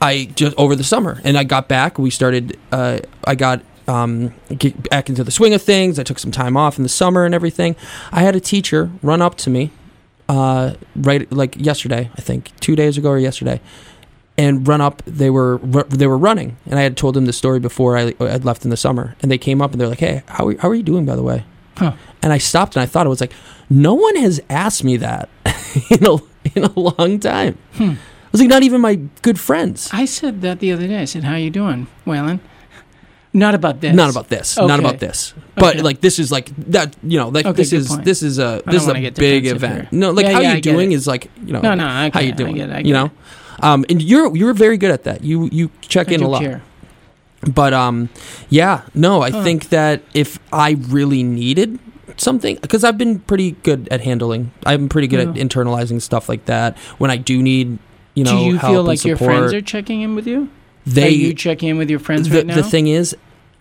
I 0.00 0.26
just 0.34 0.56
over 0.56 0.76
the 0.76 0.84
summer 0.84 1.20
and 1.24 1.36
I 1.36 1.44
got 1.44 1.68
back, 1.68 1.98
we 1.98 2.10
started 2.10 2.58
uh 2.72 3.00
I 3.24 3.34
got 3.34 3.62
um 3.88 4.34
get 4.56 4.88
back 4.90 5.08
into 5.08 5.24
the 5.24 5.30
swing 5.30 5.54
of 5.54 5.62
things. 5.62 5.98
I 5.98 6.02
took 6.02 6.18
some 6.18 6.32
time 6.32 6.56
off 6.56 6.76
in 6.76 6.82
the 6.82 6.88
summer 6.88 7.24
and 7.24 7.34
everything. 7.34 7.76
I 8.12 8.22
had 8.22 8.36
a 8.36 8.40
teacher 8.40 8.90
run 9.02 9.22
up 9.22 9.36
to 9.38 9.50
me 9.50 9.70
uh 10.28 10.74
right 10.96 11.30
like 11.32 11.56
yesterday, 11.56 12.10
I 12.16 12.20
think, 12.20 12.50
2 12.60 12.74
days 12.76 12.98
ago 12.98 13.10
or 13.10 13.18
yesterday 13.18 13.60
and 14.38 14.66
run 14.66 14.80
up. 14.80 15.02
They 15.06 15.30
were 15.30 15.58
they 15.88 16.06
were 16.06 16.18
running, 16.18 16.56
and 16.66 16.78
I 16.78 16.82
had 16.82 16.96
told 16.96 17.14
them 17.14 17.26
the 17.26 17.32
story 17.32 17.58
before 17.58 17.96
I 17.96 18.12
had 18.20 18.44
left 18.44 18.64
in 18.64 18.70
the 18.70 18.76
summer. 18.76 19.16
And 19.22 19.30
they 19.30 19.38
came 19.38 19.62
up 19.62 19.72
and 19.72 19.80
they're 19.80 19.88
like, 19.88 20.00
"Hey, 20.00 20.22
how 20.26 20.48
are, 20.48 20.58
how 20.58 20.68
are 20.68 20.74
you 20.74 20.82
doing, 20.82 21.06
by 21.06 21.16
the 21.16 21.22
way?" 21.22 21.44
Huh. 21.76 21.92
And 22.22 22.32
I 22.32 22.38
stopped 22.38 22.76
and 22.76 22.82
I 22.82 22.86
thought 22.86 23.06
it 23.06 23.10
was 23.10 23.20
like, 23.20 23.32
no 23.68 23.94
one 23.94 24.16
has 24.16 24.40
asked 24.48 24.84
me 24.84 24.96
that 24.98 25.28
in 25.90 26.06
a 26.06 26.16
in 26.54 26.64
a 26.64 26.78
long 26.78 27.20
time. 27.20 27.58
Hmm. 27.74 27.94
I 28.26 28.28
was 28.32 28.40
like, 28.40 28.50
not 28.50 28.62
even 28.62 28.80
my 28.80 28.96
good 29.22 29.38
friends. 29.38 29.88
I 29.92 30.04
said 30.04 30.42
that 30.42 30.58
the 30.60 30.72
other 30.72 30.86
day. 30.86 31.00
I 31.00 31.04
said, 31.06 31.24
"How 31.24 31.34
are 31.34 31.38
you 31.38 31.50
doing, 31.50 31.86
Whalen?" 32.04 32.40
Not 33.32 33.54
about 33.54 33.80
this. 33.80 33.94
Not 33.94 34.10
about 34.10 34.28
this. 34.28 34.56
Not 34.56 34.78
about 34.80 34.98
this. 34.98 35.34
But 35.54 35.74
Okay. 35.76 35.82
like 35.82 36.00
this 36.00 36.18
is 36.18 36.32
like 36.32 36.50
that. 36.70 36.96
You 37.02 37.18
know, 37.18 37.28
like 37.28 37.44
Okay, 37.46 37.56
this 37.56 37.72
is 37.72 37.88
point. 37.88 38.04
this 38.04 38.22
is 38.22 38.38
a 38.38 38.62
I 38.66 38.70
this 38.72 38.82
is 38.82 38.88
a 38.88 39.10
big 39.10 39.46
event. 39.46 39.74
here. 39.74 39.88
No, 39.92 40.10
like 40.10 40.24
Yeah, 40.26 40.32
how 40.32 40.40
yeah, 40.40 40.54
you 40.54 40.60
get 40.60 40.72
doing 40.72 40.92
is 40.92 41.06
like 41.06 41.30
you 41.44 41.52
know 41.52 41.60
No, 41.60 41.74
no. 41.74 41.86
I 41.86 42.10
how 42.12 42.20
you 42.20 42.32
doing. 42.32 42.54
I 42.54 42.58
get 42.58 42.70
it, 42.70 42.76
I 42.76 42.80
you 42.80 42.94
know, 42.94 43.10
um, 43.60 43.84
and 43.90 44.00
you're 44.02 44.34
you're 44.36 44.54
very 44.54 44.78
good 44.78 44.90
at 44.90 45.04
that. 45.04 45.22
You 45.22 45.48
you 45.52 45.70
check 45.82 46.08
I 46.10 46.14
in 46.14 46.22
a 46.22 46.28
lot. 46.28 46.40
care. 46.42 46.62
But 47.46 47.72
um, 47.74 48.08
yeah, 48.48 48.82
no, 48.94 49.20
I 49.22 49.30
Huh. 49.30 49.42
think 49.44 49.68
that 49.68 50.02
if 50.14 50.38
I 50.52 50.76
really 50.88 51.22
needed 51.22 51.78
something, 52.16 52.58
because 52.62 52.82
I've 52.84 52.96
been 52.96 53.18
pretty 53.20 53.52
good 53.62 53.86
at 53.90 54.00
handling, 54.00 54.50
I'm 54.64 54.88
pretty 54.88 55.06
good 55.08 55.20
at 55.28 55.34
internalizing 55.34 56.00
stuff 56.00 56.28
like 56.28 56.46
that. 56.46 56.76
When 56.98 57.10
I 57.10 57.18
do 57.18 57.42
need, 57.42 57.78
you 58.16 58.24
know, 58.24 58.36
Do 58.38 58.44
you 58.46 58.58
feel 58.58 58.82
like 58.82 59.04
your 59.04 59.16
friends 59.16 59.52
are 59.54 59.60
checking 59.62 60.00
in 60.02 60.16
with 60.16 60.26
you? 60.26 60.50
they 60.84 61.06
are 61.08 61.10
you 61.10 61.34
checking 61.34 61.68
in 61.68 61.78
with 61.78 61.90
your 61.90 61.98
friends 62.00 62.28
the, 62.28 62.36
right 62.38 62.46
now? 62.46 62.54
the 62.56 62.62
thing 62.64 62.88
is, 62.88 63.16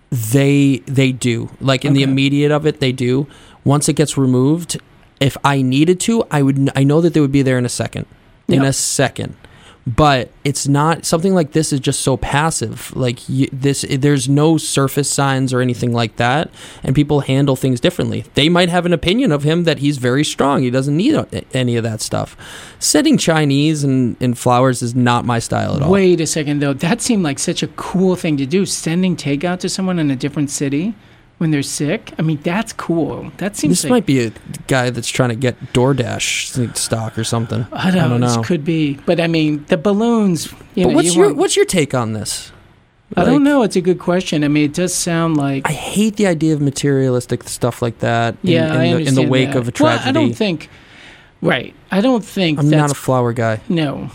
they 0.09 0.77
they 0.85 1.11
do 1.11 1.49
like 1.59 1.85
in 1.85 1.93
the 1.93 2.01
immediate 2.03 2.51
of 2.51 2.65
it, 2.65 2.79
they 2.79 2.91
do. 2.91 3.27
Once 3.63 3.89
it 3.89 3.93
gets 3.93 4.17
removed, 4.17 4.79
if 5.19 5.35
I 5.43 5.61
needed 5.61 5.99
to, 6.01 6.23
I 6.31 6.41
would. 6.41 6.69
I 6.75 6.83
know 6.83 7.01
that 7.01 7.13
they 7.13 7.19
would 7.19 7.31
be 7.31 7.41
there 7.41 7.57
in 7.57 7.65
a 7.65 7.69
second, 7.69 8.05
in 8.47 8.61
Yep. 8.61 8.69
a 8.69 8.73
second. 8.73 9.35
But 9.87 10.31
it's 10.43 10.67
not 10.67 11.05
something 11.05 11.33
like 11.33 11.51
this 11.51 11.71
is 11.71 11.79
just 11.79 11.99
so 11.99 12.17
passive 12.17 12.95
like 12.95 13.27
you, 13.29 13.47
this 13.51 13.85
there's 13.89 14.27
no 14.27 14.57
surface 14.57 15.09
signs 15.09 15.53
or 15.53 15.61
anything 15.61 15.93
like 15.93 16.15
that 16.15 16.49
and 16.83 16.95
people 16.95 17.21
handle 17.21 17.55
things 17.55 17.79
differently 17.79 18.25
they 18.33 18.49
might 18.49 18.69
have 18.69 18.85
an 18.85 18.93
opinion 18.93 19.31
of 19.31 19.43
him 19.43 19.63
that 19.63 19.79
he's 19.79 19.97
very 19.97 20.23
strong 20.23 20.63
he 20.63 20.71
doesn't 20.71 20.97
need 20.97 21.15
any 21.53 21.75
of 21.75 21.83
that 21.83 22.01
stuff 22.01 22.35
setting 22.79 23.17
chinese 23.17 23.83
and, 23.83 24.15
and 24.19 24.37
flowers 24.37 24.81
is 24.81 24.95
not 24.95 25.23
my 25.23 25.39
style 25.39 25.75
at 25.75 25.81
all 25.81 25.91
Wait 25.95 26.19
a 26.19 26.27
second, 26.27 26.61
though. 26.61 26.73
That 26.73 27.01
seemed 27.01 27.23
like 27.23 27.39
such 27.39 27.63
a 27.63 27.67
cool 27.67 28.17
thing 28.17 28.35
to 28.35 28.45
do. 28.45 28.65
Sending 28.65 29.15
takeout 29.15 29.59
to 29.61 29.69
someone 29.69 29.97
in 29.97 30.11
a 30.11 30.15
different 30.15 30.49
city 30.49 30.93
when 31.37 31.51
they're 31.51 31.61
sick. 31.63 32.13
I 32.17 32.21
mean, 32.21 32.39
that's 32.43 32.71
cool. 32.73 33.31
That 33.37 33.55
seems 33.55 33.81
this 33.81 33.83
like 33.83 33.89
might 33.89 34.05
be 34.05 34.25
a 34.25 34.31
guy 34.67 34.89
that's 34.89 35.09
trying 35.09 35.29
to 35.29 35.35
get 35.35 35.59
DoorDash 35.73 36.75
stock 36.77 37.17
or 37.17 37.23
something. 37.23 37.65
I 37.73 37.91
don't, 37.91 38.01
I 38.01 38.07
don't 38.07 38.21
This 38.21 38.35
know. 38.35 38.43
could 38.43 38.63
be, 38.63 38.95
but 39.05 39.19
I 39.19 39.27
mean, 39.27 39.65
the 39.67 39.77
balloons. 39.77 40.51
You 40.75 40.85
but 40.85 40.89
know, 40.89 40.95
what's 40.95 41.07
you 41.09 41.13
your 41.21 41.25
want- 41.27 41.37
what's 41.37 41.55
your 41.55 41.65
take 41.65 41.93
on 41.93 42.13
this? 42.13 42.51
I 43.15 43.23
don't 43.23 43.43
know. 43.43 43.61
It's 43.61 43.75
a 43.75 43.81
good 43.81 43.99
question. 43.99 44.43
I 44.43 44.47
mean, 44.47 44.65
it 44.65 44.73
does 44.73 44.93
sound 44.93 45.37
like 45.37 45.69
I 45.69 45.71
hate 45.73 46.15
the 46.17 46.25
idea 46.27 46.53
of 46.53 46.59
materialistic 46.61 47.43
stuff 47.47 47.81
like 47.81 47.99
that. 47.99 48.35
In, 48.43 48.49
yeah, 48.49 48.65
in, 48.65 48.71
I 48.71 48.77
the, 48.77 48.83
in 48.85 48.93
understand 48.95 49.17
the 49.17 49.29
wake 49.31 49.49
that. 49.51 49.57
of 49.57 49.67
a 49.67 49.71
tragedy. 49.71 49.99
Well, 49.99 50.09
I 50.09 50.11
don't 50.11 50.33
think. 50.33 50.69
Right. 51.41 51.75
I 51.91 52.01
don't 52.01 52.25
think 52.25 52.57
I'm 52.59 52.69
not 52.69 52.91
a 52.91 52.95
flower 52.95 53.31
guy. 53.33 53.59
no. 53.69 54.09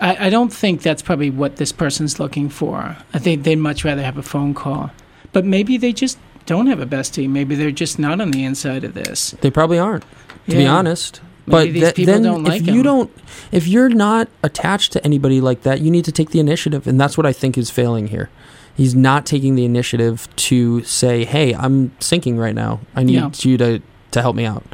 I, 0.00 0.26
I 0.26 0.30
don't 0.30 0.52
think 0.52 0.82
that's 0.82 1.02
probably 1.02 1.30
what 1.30 1.56
this 1.56 1.70
person's 1.70 2.18
looking 2.18 2.48
for. 2.48 2.96
I 3.12 3.18
think 3.20 3.44
they'd 3.44 3.54
much 3.56 3.84
rather 3.84 4.02
have 4.02 4.18
a 4.18 4.22
phone 4.24 4.52
call. 4.52 4.90
But 5.32 5.44
maybe 5.44 5.76
they 5.76 5.92
just 5.92 6.18
don't 6.46 6.66
have 6.66 6.80
a 6.80 6.86
best 6.86 7.14
team. 7.14 7.32
Maybe 7.32 7.54
they're 7.54 7.70
just 7.70 7.98
not 7.98 8.20
on 8.20 8.30
the 8.30 8.44
inside 8.44 8.84
of 8.84 8.94
this. 8.94 9.32
They 9.40 9.50
probably 9.50 9.78
aren't, 9.78 10.04
to 10.48 10.56
be 10.56 10.66
honest. 10.66 11.20
Maybe 11.46 11.80
but 11.80 11.94
people 11.94 12.12
then 12.14 12.22
don't 12.22 12.42
like 12.44 12.62
if 12.62 12.66
you 12.68 12.82
don't, 12.82 13.10
if 13.52 13.66
you're 13.66 13.90
not 13.90 14.28
attached 14.42 14.92
to 14.92 15.04
anybody 15.04 15.40
like 15.42 15.62
that, 15.62 15.80
you 15.82 15.90
need 15.90 16.06
to 16.06 16.12
take 16.12 16.30
the 16.30 16.40
initiative, 16.40 16.86
and 16.86 16.98
that's 16.98 17.18
what 17.18 17.26
I 17.26 17.32
think 17.34 17.58
is 17.58 17.70
failing 17.70 18.06
here. 18.08 18.30
He's 18.74 18.94
not 18.94 19.26
taking 19.26 19.54
the 19.54 19.64
initiative 19.66 20.26
to 20.36 20.82
say, 20.84 21.24
"Hey, 21.26 21.54
I'm 21.54 21.92
sinking 22.00 22.38
right 22.38 22.54
now. 22.54 22.80
I 22.96 23.02
need 23.02 23.14
Yeah. 23.14 23.30
you 23.40 23.58
to 23.58 23.80
to 24.12 24.22
help 24.22 24.36
me 24.36 24.46
out." 24.46 24.64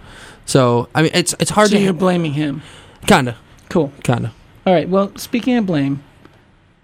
So 0.47 0.89
I 0.95 1.03
mean, 1.03 1.11
it's 1.13 1.35
it's 1.41 1.51
hard 1.51 1.71
so 1.71 1.77
to 1.77 1.83
you're 1.83 1.93
blaming 1.93 2.35
him. 2.35 2.63
kind 3.09 3.29
of 3.29 3.35
Cool. 3.69 3.93
kind 4.05 4.27
of. 4.27 4.31
All 4.65 4.73
right. 4.73 4.89
Well, 4.89 5.11
speaking 5.17 5.57
of 5.57 5.67
blame, 5.67 6.03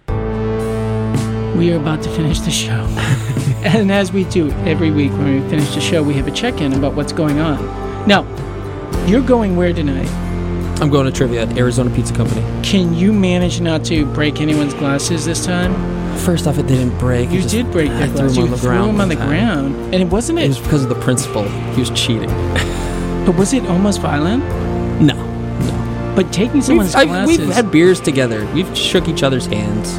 we 0.09 1.73
are 1.73 1.77
about 1.77 2.03
to 2.03 2.11
finish 2.11 2.41
the 2.41 2.51
show. 2.51 2.87
and 3.65 3.91
as 3.91 4.13
we 4.13 4.25
do 4.25 4.51
every 4.65 4.91
week 4.91 5.13
when 5.13 5.43
we 5.43 5.49
finish 5.51 5.75
the 5.75 5.81
show, 5.81 6.03
we 6.03 6.15
have 6.15 6.27
a 6.27 6.31
check 6.31 6.61
in 6.61 6.73
about 6.75 6.95
what's 6.95 7.13
going 7.13 7.39
on. 7.39 7.57
Now, 8.07 8.23
you're 9.07 9.23
going 9.23 9.57
where 9.57 9.73
tonight? 9.73 10.09
I'm 10.81 10.91
going 10.91 11.07
to 11.07 11.13
trivia 11.13 11.43
at 11.43 11.57
Arizona 11.57 11.91
Pizza 11.95 12.15
Company. 12.15 12.43
Can 12.63 12.93
you 12.95 13.13
manage 13.13 13.61
not 13.61 13.85
to 13.87 14.05
break 14.13 14.41
anyone's 14.41 14.75
glasses 14.75 15.25
this 15.25 15.45
time? 15.45 15.73
First 16.19 16.47
off, 16.47 16.59
it 16.59 16.67
didn't 16.67 16.99
break. 16.99 17.31
You 17.31 17.43
did 17.43 17.71
break 17.73 17.91
I 17.91 18.07
their 18.07 18.09
threw 18.09 18.17
glasses. 18.17 18.37
him 18.37 18.43
You 18.43 18.45
on 18.45 18.51
the 18.51 18.59
threw 18.59 18.69
ground 18.71 18.85
him 18.91 18.95
on 18.95 18.99
one 18.99 19.09
the 19.09 19.15
time. 19.17 19.29
ground. 19.29 19.75
And 19.95 20.03
it 20.03 20.09
wasn't 20.09 20.39
It 20.39 20.45
it, 20.45 20.49
was 20.49 20.59
because 20.59 20.83
of 20.83 20.89
the 20.91 20.95
principal. 20.97 21.45
He 21.73 21.81
was 21.81 21.91
cheating. 21.91 22.29
but 23.25 23.37
was 23.37 23.53
it 23.55 23.65
almost 23.67 24.01
violent? 24.01 24.45
No, 25.01 25.15
no. 25.15 26.13
But 26.15 26.33
taking 26.33 26.61
someone's 26.63 26.91
We've, 26.95 26.97
I've- 27.03 27.09
glasses, 27.09 27.39
we've 27.39 27.55
had 27.55 27.71
beers 27.71 28.01
together. 28.01 28.47
We've 28.53 28.77
shook 28.77 29.09
each 29.09 29.23
other's 29.23 29.47
hands. 29.47 29.99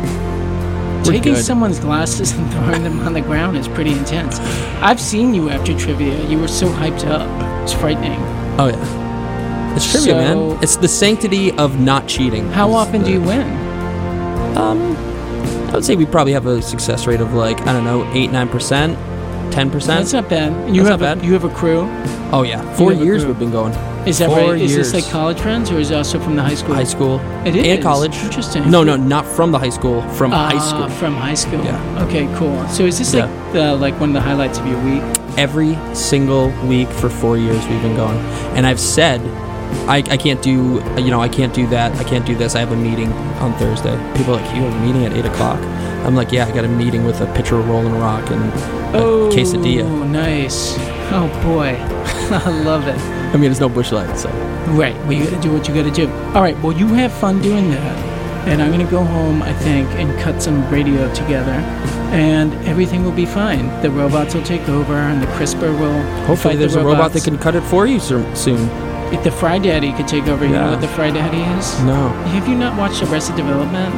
We're 1.06 1.14
taking 1.14 1.34
good. 1.36 1.44
someone's 1.46 1.80
glasses 1.80 2.32
and 2.32 2.50
throwing 2.54 2.84
them 2.84 3.00
on 3.02 3.14
the 3.14 3.22
ground 3.22 3.58
is 3.58 3.68
pretty 3.68 3.92
intense. 3.94 4.40
I've 4.82 5.00
seen 5.00 5.34
you 5.34 5.50
after 5.50 5.78
trivia. 5.78 6.22
You 6.28 6.40
were 6.40 6.48
so 6.48 6.68
hyped 6.68 7.06
up. 7.08 7.28
It's 7.64 7.74
frightening. 7.74 8.20
Oh 8.60 8.68
yeah, 8.68 9.76
it's 9.76 9.90
trivia, 9.92 10.12
So- 10.14 10.50
man. 10.50 10.64
It's 10.64 10.76
the 10.78 10.88
sanctity 10.88 11.52
of 11.54 11.80
not 11.80 12.08
cheating. 12.08 12.50
How 12.52 12.72
often 12.74 13.04
do 13.04 13.12
you 13.12 13.22
win? 13.22 13.42
Um, 14.58 14.96
I 15.70 15.74
would 15.74 15.86
say 15.86 15.96
we 15.96 16.06
probably 16.06 16.34
have 16.34 16.46
a 16.48 16.62
success 16.62 17.06
rate 17.08 17.22
of 17.22 17.34
like 17.34 17.62
I 17.62 17.74
don't 17.74 17.84
know, 17.84 18.10
eight 18.14 18.32
nine 18.32 18.50
percent, 18.50 18.98
ten 19.52 19.70
percent. 19.70 20.00
That's 20.00 20.14
not 20.14 20.30
bad. 20.30 20.52
You 20.76 20.84
That's 20.84 20.90
have 21.02 21.02
not 21.18 21.24
a, 21.24 21.26
you 21.26 21.34
have 21.34 21.44
a 21.44 21.50
crew. 21.50 21.88
Oh 22.32 22.44
yeah, 22.44 22.62
four 22.76 22.92
have 22.92 23.02
a 23.02 23.06
years 23.06 23.24
group. 23.24 23.38
we've 23.38 23.40
been 23.40 23.52
going. 23.52 23.74
Is 24.08 24.20
that 24.20 24.28
Four 24.30 24.38
right? 24.54 24.62
Is 24.62 24.74
this 24.74 24.94
like 24.94 25.06
college 25.12 25.38
friends 25.40 25.70
or 25.70 25.80
is 25.80 25.92
it 25.92 25.96
also 25.96 26.18
from 26.18 26.38
the 26.38 26.42
high 26.42 26.56
school? 26.56 26.76
High 26.76 26.86
school 26.86 27.20
It 27.46 27.56
is 27.58 27.68
and 27.68 27.84
college. 27.84 28.16
Interesting. 28.16 28.72
No, 28.72 28.82
no, 28.82 28.96
not 28.96 29.26
from 29.26 29.52
the 29.52 29.60
high 29.60 29.68
school. 29.70 30.02
From 30.14 30.32
high 30.32 30.54
Ah, 30.56 30.60
school. 30.60 30.90
From 30.98 31.14
high 31.16 31.34
school. 31.34 31.62
Yeah. 31.66 32.06
Okay, 32.08 32.26
cool. 32.38 32.66
So 32.70 32.84
is 32.86 32.98
this 33.00 33.14
like 33.14 33.30
the 33.52 33.76
like 33.76 34.00
one 34.00 34.10
of 34.10 34.14
the 34.14 34.22
highlights 34.22 34.60
of 34.60 34.68
your 34.68 34.82
week? 34.86 35.04
Every 35.38 35.78
single 35.94 36.52
week 36.68 36.88
for 36.88 37.10
four 37.10 37.38
years 37.38 37.60
we've 37.68 37.82
been 37.82 37.96
going, 37.98 38.18
and 38.56 38.66
I've 38.66 38.80
said. 38.80 39.22
I, 39.90 39.98
I 39.98 40.16
can't 40.16 40.42
do 40.42 40.82
you 40.98 41.12
know 41.12 41.20
I 41.22 41.28
can't 41.28 41.54
do 41.54 41.68
that 41.68 41.92
I 42.00 42.04
can't 42.06 42.26
do 42.26 42.36
this 42.38 42.56
I 42.56 42.60
have 42.62 42.72
a 42.72 42.76
meeting 42.78 43.12
on 43.44 43.52
Thursday 43.60 43.98
people 44.16 44.34
are 44.36 44.42
like 44.42 44.56
you 44.56 44.62
have 44.62 44.74
a 44.74 44.86
meeting 44.86 45.04
at 45.06 45.12
eight 45.12 45.26
o'clock 45.26 45.60
I'm 46.06 46.16
like 46.16 46.32
yeah 46.32 46.46
I 46.48 46.52
got 46.52 46.66
a 46.66 46.68
meeting 46.70 47.06
with 47.06 47.22
a 47.22 47.26
pitcher 47.34 47.56
of 47.58 47.68
Rolling 47.68 47.98
Rock 47.98 48.30
and 48.30 48.42
a 48.44 48.98
Oh, 48.98 49.30
quesadilla 49.34 49.84
Oh, 49.84 50.04
nice. 50.04 50.76
Oh 51.12 51.28
boy, 51.44 51.76
I 52.36 52.64
love 52.64 52.88
it. 52.88 52.98
I 53.34 53.38
mean 53.38 53.52
it's 53.52 53.60
no 53.60 53.70
Busch 53.70 53.92
Light 53.92 54.18
so 54.18 54.30
Right. 54.68 54.96
Well, 55.04 55.14
you 55.14 55.24
got 55.24 55.34
to 55.34 55.42
do 55.42 55.54
what 55.54 55.66
you 55.68 55.74
got 55.74 55.84
to 55.84 55.92
do. 55.92 56.12
All 56.36 56.42
right. 56.42 56.58
Well, 56.62 56.74
you 56.78 56.88
have 56.88 57.14
fun 57.14 57.42
doing 57.42 57.70
that, 57.72 57.98
and 58.50 58.62
I'm 58.62 58.70
gonna 58.70 58.90
go 58.92 59.02
home, 59.02 59.42
I 59.42 59.54
think, 59.54 59.88
and 59.92 60.20
cut 60.20 60.44
some 60.44 60.70
radio 60.70 61.08
together, 61.14 61.54
and 62.12 62.54
everything 62.68 63.06
will 63.06 63.14
be 63.14 63.26
fine. 63.26 63.68
The 63.82 63.90
robots 63.90 64.36
will 64.36 64.44
take 64.44 64.68
over, 64.68 64.94
and 64.94 65.22
the 65.22 65.28
CRISPR 65.28 65.72
will. 65.80 66.02
Hopefully, 66.26 66.58
there's 66.58 66.74
the 66.74 66.82
a 66.82 66.86
robot 66.86 67.14
that 67.14 67.24
can 67.24 67.38
cut 67.38 67.56
it 67.56 67.62
for 67.64 67.88
you 67.88 68.00
soon. 68.02 68.26
If 69.14 69.24
the 69.24 69.32
Fry 69.32 69.58
Daddy 69.58 69.94
could 69.94 70.08
take 70.10 70.28
over, 70.28 70.44
yeah. 70.44 70.52
you 70.52 70.58
know 70.58 70.72
what 70.72 70.82
the 70.82 70.90
Fry 70.90 71.12
Daddy 71.12 71.40
is? 71.58 71.82
No, 71.84 72.10
Have 72.36 72.46
you 72.46 72.56
not 72.56 72.78
watched 72.78 73.02
Arrested 73.04 73.38
Development? 73.38 73.96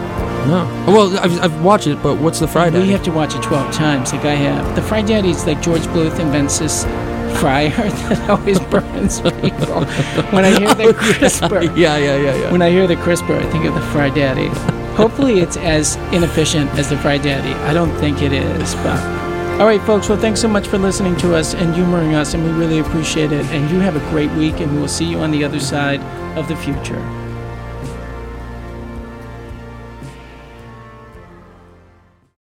No. 0.49 0.65
Well, 0.87 1.15
I've, 1.19 1.39
I've 1.43 1.63
watched 1.63 1.85
it, 1.85 2.01
but 2.01 2.15
what's 2.15 2.39
the 2.39 2.47
Fry 2.47 2.71
Daddy? 2.71 2.87
We 2.87 2.89
have 2.89 3.03
to 3.03 3.11
watch 3.11 3.35
it 3.35 3.43
12 3.43 3.71
times, 3.71 4.11
like 4.11 4.25
I 4.25 4.33
have. 4.33 4.75
The 4.75 4.81
Fry 4.81 5.03
Daddy's 5.03 5.45
like 5.45 5.61
George 5.61 5.83
Bluth 5.83 6.19
invents 6.19 6.57
this 6.57 6.85
fryer 7.39 7.69
that 8.09 8.29
always 8.31 8.59
burns 8.59 9.21
people. 9.21 9.85
When 10.33 10.45
I 10.45 10.57
hear 10.57 10.73
the 10.73 10.83
oh, 10.87 10.93
CRISPR, 10.93 11.61
yeah, 11.77 11.97
yeah, 11.97 12.17
yeah, 12.17 12.35
yeah. 12.35 12.51
when 12.51 12.63
I 12.63 12.71
hear 12.71 12.87
the 12.87 12.95
CRISPR, 12.95 13.37
I 13.37 13.51
think 13.51 13.65
of 13.65 13.75
the 13.75 13.81
Fry 13.91 14.09
Daddy. 14.09 14.47
Hopefully, 14.95 15.39
it's 15.39 15.55
as 15.55 15.97
inefficient 16.11 16.71
as 16.71 16.89
the 16.89 16.97
Fry 16.97 17.19
Daddy. 17.19 17.53
I 17.65 17.73
don't 17.73 17.95
think 17.99 18.23
it 18.23 18.33
is, 18.33 18.73
but. 18.75 18.99
All 19.59 19.67
right, 19.67 19.81
folks. 19.81 20.09
Well, 20.09 20.17
thanks 20.17 20.41
so 20.41 20.47
much 20.47 20.67
for 20.67 20.79
listening 20.79 21.15
to 21.17 21.35
us 21.35 21.53
and 21.53 21.75
humoring 21.75 22.15
us, 22.15 22.33
and 22.33 22.43
we 22.43 22.49
really 22.51 22.79
appreciate 22.79 23.31
it. 23.31 23.45
And 23.47 23.69
you 23.69 23.79
have 23.81 23.95
a 23.95 24.09
great 24.09 24.31
week, 24.31 24.61
and 24.61 24.71
we 24.73 24.79
will 24.79 24.87
see 24.87 25.05
you 25.05 25.19
on 25.19 25.29
the 25.29 25.43
other 25.43 25.59
side 25.59 25.99
of 26.35 26.47
the 26.47 26.55
future. 26.55 27.18